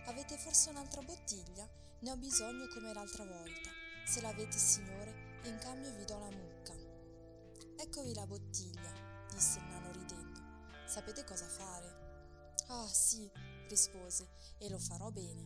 Avete 0.09 0.37
forse 0.37 0.69
un'altra 0.69 1.01
bottiglia? 1.01 1.67
Ne 2.01 2.11
ho 2.11 2.19
bisogno 2.19 2.69
come 2.69 2.93
l'altra 2.93 3.25
volta. 3.25 3.71
Se 4.05 4.21
l'avete, 4.21 4.59
signore, 4.59 5.41
in 5.45 5.57
cambio 5.57 5.91
vi 5.95 6.05
do 6.05 6.19
la 6.19 6.29
mucca. 6.29 6.75
Eccovi 7.79 8.13
la 8.13 8.27
bottiglia, 8.27 8.93
disse 9.33 9.59
il 9.59 9.65
nano 9.65 9.91
ridendo. 9.91 10.39
Sapete 10.87 11.25
cosa 11.25 11.47
fare? 11.47 12.57
Ah, 12.67 12.87
sì, 12.87 13.27
rispose, 13.71 14.29
e 14.59 14.69
lo 14.69 14.79
farò 14.79 15.11
bene. 15.11 15.43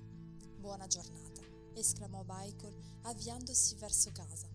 Buona 0.59 0.88
giornata, 0.88 1.42
esclamò 1.74 2.24
Michael 2.26 2.76
avviandosi 3.02 3.76
verso 3.76 4.11
casa. 4.11 4.48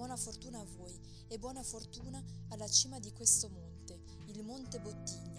Buona 0.00 0.16
fortuna 0.16 0.60
a 0.60 0.64
voi 0.64 0.96
e 1.26 1.38
buona 1.40 1.64
fortuna 1.64 2.24
alla 2.50 2.68
cima 2.68 3.00
di 3.00 3.12
questo 3.12 3.48
monte, 3.48 4.00
il 4.26 4.44
Monte 4.44 4.78
Bottiglia. 4.78 5.29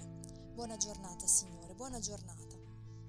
Buona 0.62 0.78
giornata, 0.78 1.26
signore, 1.26 1.74
buona 1.74 1.98
giornata. 1.98 2.56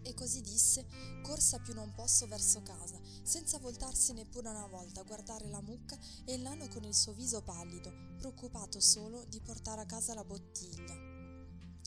E 0.01 0.15
così 0.15 0.41
disse, 0.41 0.87
corsa 1.23 1.59
più 1.59 1.75
non 1.75 1.93
posso 1.93 2.27
verso 2.27 2.63
casa, 2.63 2.99
senza 3.23 3.59
voltarsi 3.59 4.15
neppure 4.15 4.49
una 4.49 4.67
volta 4.69 5.03
a 5.03 5.05
guardare 5.05 5.51
la 5.51 5.61
mucca 5.61 5.99
e 6.25 6.33
il 6.33 6.41
nano 6.41 6.67
con 6.69 6.83
il 6.85 6.95
suo 6.95 7.13
viso 7.13 7.43
pallido, 7.43 7.93
preoccupato 8.17 8.81
solo 8.81 9.27
di 9.27 9.39
portare 9.43 9.83
a 9.83 9.85
casa 9.85 10.15
la 10.15 10.25
bottiglia. 10.25 10.95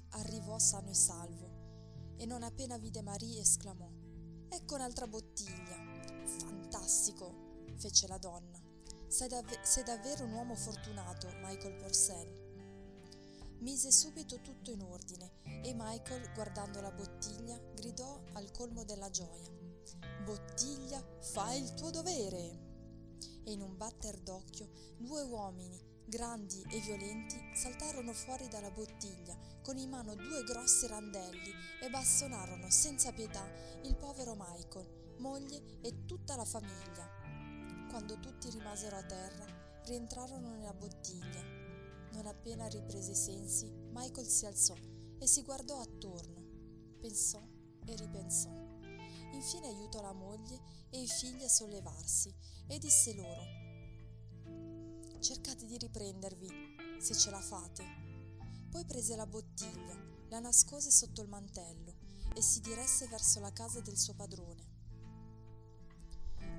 Arrivò 0.09 0.59
sano 0.59 0.91
e 0.91 0.93
salvo, 0.93 2.13
e 2.15 2.27
non 2.27 2.43
appena 2.43 2.77
vide 2.77 3.01
Marie 3.01 3.41
esclamò 3.41 3.89
Ecco 4.47 4.75
un'altra 4.75 5.07
bottiglia. 5.07 5.77
Fantastico, 6.25 7.73
fece 7.77 8.05
la 8.05 8.19
donna. 8.19 8.61
Sei, 9.07 9.27
dav- 9.27 9.63
sei 9.63 9.83
davvero 9.83 10.25
un 10.25 10.33
uomo 10.33 10.53
fortunato, 10.53 11.27
Michael 11.41 11.77
Porcel. 11.77 12.44
Mise 13.59 13.91
subito 13.91 14.41
tutto 14.41 14.71
in 14.71 14.81
ordine 14.81 15.31
e 15.63 15.73
Michael, 15.73 16.31
guardando 16.33 16.81
la 16.81 16.91
bottiglia, 16.91 17.59
gridò 17.73 18.21
al 18.33 18.51
colmo 18.51 18.83
della 18.83 19.09
gioia. 19.09 19.49
Bottiglia, 20.23 21.03
fai 21.21 21.61
il 21.61 21.73
tuo 21.73 21.89
dovere! 21.89 22.63
E 23.43 23.51
in 23.51 23.61
un 23.61 23.77
batter 23.77 24.19
d'occhio 24.19 24.69
due 24.97 25.21
uomini, 25.23 25.81
grandi 26.05 26.61
e 26.69 26.79
violenti, 26.79 27.39
saltarono 27.55 28.13
fuori 28.13 28.47
dalla 28.47 28.71
bottiglia 28.71 29.37
con 29.63 29.77
in 29.77 29.89
mano 29.89 30.13
due 30.15 30.43
grossi 30.43 30.85
randelli 30.87 31.51
e 31.81 31.89
bastonarono 31.89 32.69
senza 32.69 33.11
pietà 33.13 33.47
il 33.83 33.95
povero 33.95 34.35
Michael, 34.37 35.15
moglie 35.19 35.79
e 35.81 36.05
tutta 36.05 36.35
la 36.35 36.45
famiglia. 36.45 37.09
Quando 37.89 38.19
tutti 38.19 38.49
rimasero 38.49 38.97
a 38.97 39.03
terra, 39.03 39.45
rientrarono 39.85 40.49
nella 40.49 40.73
bottiglia. 40.73 41.54
Non 42.15 42.27
appena 42.27 42.65
riprese 42.67 43.11
i 43.11 43.15
sensi, 43.15 43.69
Michael 43.91 44.25
si 44.25 44.45
alzò 44.45 44.73
e 45.19 45.27
si 45.27 45.41
guardò 45.43 45.81
attorno. 45.81 46.97
Pensò 46.97 47.45
e 47.85 47.95
ripensò. 47.97 48.49
Infine 49.33 49.67
aiutò 49.67 50.01
la 50.01 50.13
moglie 50.13 50.57
e 50.91 51.01
i 51.01 51.07
figli 51.07 51.43
a 51.43 51.49
sollevarsi 51.49 52.33
e 52.67 52.79
disse 52.79 53.13
loro 53.15 53.43
Cercate 55.19 55.65
di 55.65 55.77
riprendervi, 55.77 56.47
se 56.99 57.13
ce 57.15 57.29
la 57.31 57.41
fate. 57.41 57.83
Poi 58.69 58.85
prese 58.85 59.17
la 59.17 59.27
bottiglia, 59.27 59.99
la 60.29 60.39
nascose 60.39 60.91
sotto 60.91 61.21
il 61.21 61.27
mantello 61.27 61.95
e 62.33 62.41
si 62.41 62.61
diresse 62.61 63.07
verso 63.07 63.41
la 63.41 63.51
casa 63.51 63.81
del 63.81 63.97
suo 63.97 64.13
padrone. 64.13 64.73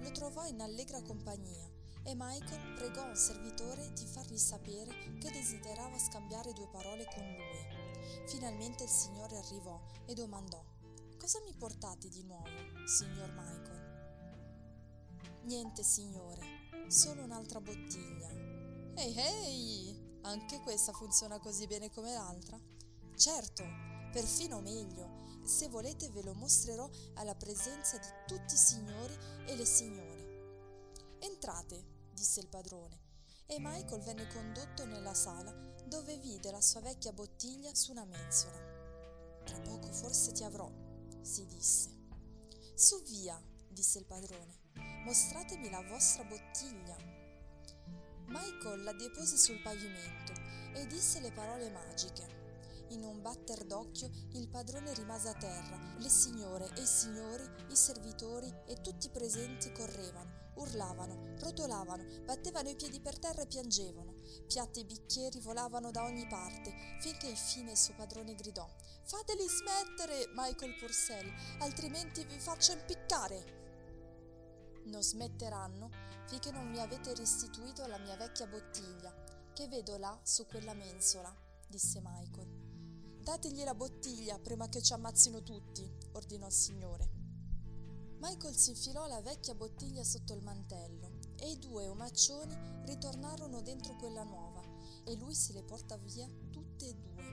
Lo 0.02 0.10
trovò 0.10 0.44
in 0.44 0.60
allegra 0.60 1.00
compagnia 1.00 1.75
e 2.06 2.14
Michael 2.14 2.74
pregò 2.74 3.04
un 3.04 3.16
servitore 3.16 3.92
di 3.92 4.06
fargli 4.06 4.38
sapere 4.38 5.18
che 5.18 5.30
desiderava 5.30 5.98
scambiare 5.98 6.52
due 6.52 6.68
parole 6.68 7.04
con 7.12 7.24
lui. 7.24 8.28
Finalmente 8.28 8.84
il 8.84 8.88
signore 8.88 9.36
arrivò 9.36 9.80
e 10.06 10.14
domandò 10.14 10.62
Cosa 11.18 11.40
mi 11.40 11.52
portate 11.54 12.08
di 12.08 12.22
nuovo, 12.22 12.48
signor 12.86 13.30
Michael? 13.30 13.84
Niente, 15.42 15.82
signore, 15.82 16.42
solo 16.86 17.24
un'altra 17.24 17.60
bottiglia. 17.60 18.30
Ehi, 18.94 19.16
ehi! 19.16 20.18
Anche 20.22 20.60
questa 20.60 20.92
funziona 20.92 21.40
così 21.40 21.66
bene 21.66 21.90
come 21.90 22.12
l'altra? 22.12 22.56
Certo, 23.16 23.64
perfino 24.12 24.60
meglio. 24.60 25.24
se 25.42 25.68
volete 25.68 26.10
ve 26.10 26.22
lo 26.22 26.34
mostrerò 26.34 26.88
alla 27.14 27.34
presenza 27.34 27.96
di 27.98 28.08
tutti 28.26 28.54
i 28.54 28.58
signori 28.58 29.16
e 29.46 29.56
le 29.56 29.64
signore. 29.64 30.26
Entrate, 31.20 31.95
disse 32.16 32.40
il 32.40 32.48
padrone, 32.48 32.98
e 33.44 33.58
Michael 33.60 34.00
venne 34.00 34.26
condotto 34.28 34.86
nella 34.86 35.12
sala 35.12 35.52
dove 35.84 36.16
vide 36.16 36.50
la 36.50 36.62
sua 36.62 36.80
vecchia 36.80 37.12
bottiglia 37.12 37.74
su 37.74 37.90
una 37.90 38.06
mensola. 38.06 38.58
Tra 39.44 39.60
poco 39.60 39.92
forse 39.92 40.32
ti 40.32 40.42
avrò, 40.42 40.68
si 41.20 41.44
disse. 41.44 41.90
Su 42.74 43.02
via, 43.02 43.38
disse 43.68 43.98
il 43.98 44.06
padrone, 44.06 44.62
mostratemi 45.04 45.68
la 45.68 45.82
vostra 45.82 46.24
bottiglia. 46.24 46.96
Michael 48.28 48.82
la 48.82 48.92
depose 48.94 49.36
sul 49.36 49.60
pavimento 49.60 50.32
e 50.74 50.86
disse 50.86 51.20
le 51.20 51.32
parole 51.32 51.70
magiche. 51.70 52.44
In 52.90 53.04
un 53.04 53.20
batter 53.20 53.64
d'occhio 53.64 54.08
il 54.32 54.48
padrone 54.48 54.94
rimase 54.94 55.28
a 55.28 55.34
terra, 55.34 55.78
le 55.98 56.08
signore 56.08 56.70
e 56.76 56.80
i 56.80 56.86
signori, 56.86 57.44
i 57.68 57.76
servitori 57.76 58.52
e 58.66 58.80
tutti 58.80 59.06
i 59.06 59.10
presenti 59.10 59.70
correvano, 59.72 60.35
urlavano, 60.56 61.34
rotolavano, 61.38 62.04
battevano 62.24 62.68
i 62.68 62.76
piedi 62.76 63.00
per 63.00 63.18
terra 63.18 63.42
e 63.42 63.46
piangevano. 63.46 64.14
Piatti 64.46 64.80
e 64.80 64.84
bicchieri 64.84 65.40
volavano 65.40 65.90
da 65.90 66.04
ogni 66.04 66.26
parte, 66.26 66.72
finché 67.00 67.28
infine 67.28 67.72
il 67.72 67.76
suo 67.76 67.94
padrone 67.94 68.34
gridò 68.34 68.68
Fateli 69.04 69.46
smettere, 69.48 70.30
Michael 70.34 70.74
Purcell, 70.76 71.32
altrimenti 71.60 72.24
vi 72.24 72.38
faccio 72.40 72.72
impiccare. 72.72 73.54
Non 74.86 75.02
smetteranno 75.02 75.90
finché 76.26 76.50
non 76.50 76.68
mi 76.68 76.80
avete 76.80 77.14
restituito 77.14 77.86
la 77.86 77.98
mia 77.98 78.16
vecchia 78.16 78.48
bottiglia, 78.48 79.14
che 79.52 79.68
vedo 79.68 79.96
là 79.96 80.18
su 80.24 80.44
quella 80.46 80.74
mensola, 80.74 81.32
disse 81.68 82.00
Michael. 82.02 82.48
Dategli 83.22 83.62
la 83.62 83.74
bottiglia 83.74 84.38
prima 84.38 84.68
che 84.68 84.82
ci 84.82 84.92
ammazzino 84.92 85.42
tutti, 85.42 85.88
ordinò 86.12 86.46
il 86.46 86.52
signore. 86.52 87.25
Michael 88.18 88.56
si 88.56 88.70
infilò 88.70 89.06
la 89.06 89.20
vecchia 89.20 89.54
bottiglia 89.54 90.02
sotto 90.02 90.32
il 90.32 90.42
mantello 90.42 91.18
e 91.38 91.50
i 91.50 91.58
due 91.58 91.86
omaccioni 91.86 92.56
ritornarono 92.86 93.60
dentro 93.60 93.94
quella 93.96 94.24
nuova 94.24 94.62
e 95.04 95.14
lui 95.16 95.34
se 95.34 95.52
le 95.52 95.62
porta 95.62 95.98
via 95.98 96.26
tutte 96.50 96.88
e 96.88 96.94
due. 96.94 97.24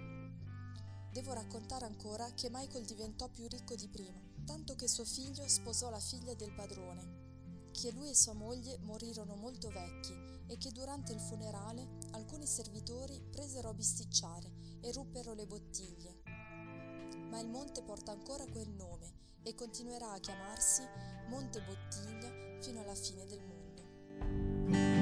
Devo 1.09 1.31
raccontare 1.31 1.85
ancora 1.85 2.29
che 2.33 2.49
Michael 2.51 2.85
diventò 2.85 3.29
più 3.29 3.47
ricco 3.47 3.75
di 3.75 3.87
prima, 3.87 4.21
tanto 4.45 4.75
che 4.75 4.89
suo 4.89 5.05
figlio 5.05 5.47
sposò 5.47 5.89
la 5.89 6.01
figlia 6.01 6.33
del 6.33 6.53
padrone, 6.53 7.71
che 7.71 7.91
lui 7.91 8.09
e 8.09 8.15
sua 8.15 8.33
moglie 8.33 8.77
morirono 8.79 9.35
molto 9.35 9.69
vecchi 9.69 10.13
e 10.47 10.57
che 10.57 10.71
durante 10.71 11.13
il 11.13 11.19
funerale 11.21 11.97
alcuni 12.11 12.45
servitori 12.45 13.21
presero 13.31 13.69
a 13.69 13.73
bisticciare 13.73 14.51
e 14.81 14.91
ruppero 14.91 15.33
le 15.33 15.47
bottiglie. 15.47 16.23
Ma 17.29 17.39
il 17.39 17.47
monte 17.47 17.81
porta 17.83 18.11
ancora 18.11 18.45
quel 18.47 18.69
nome 18.69 19.22
e 19.43 19.53
continuerà 19.55 20.13
a 20.13 20.19
chiamarsi 20.19 20.83
Monte 21.27 21.61
Bottiglia 21.61 22.31
fino 22.61 22.81
alla 22.81 22.95
fine 22.95 23.25
del 23.25 23.41
mondo. 23.41 24.92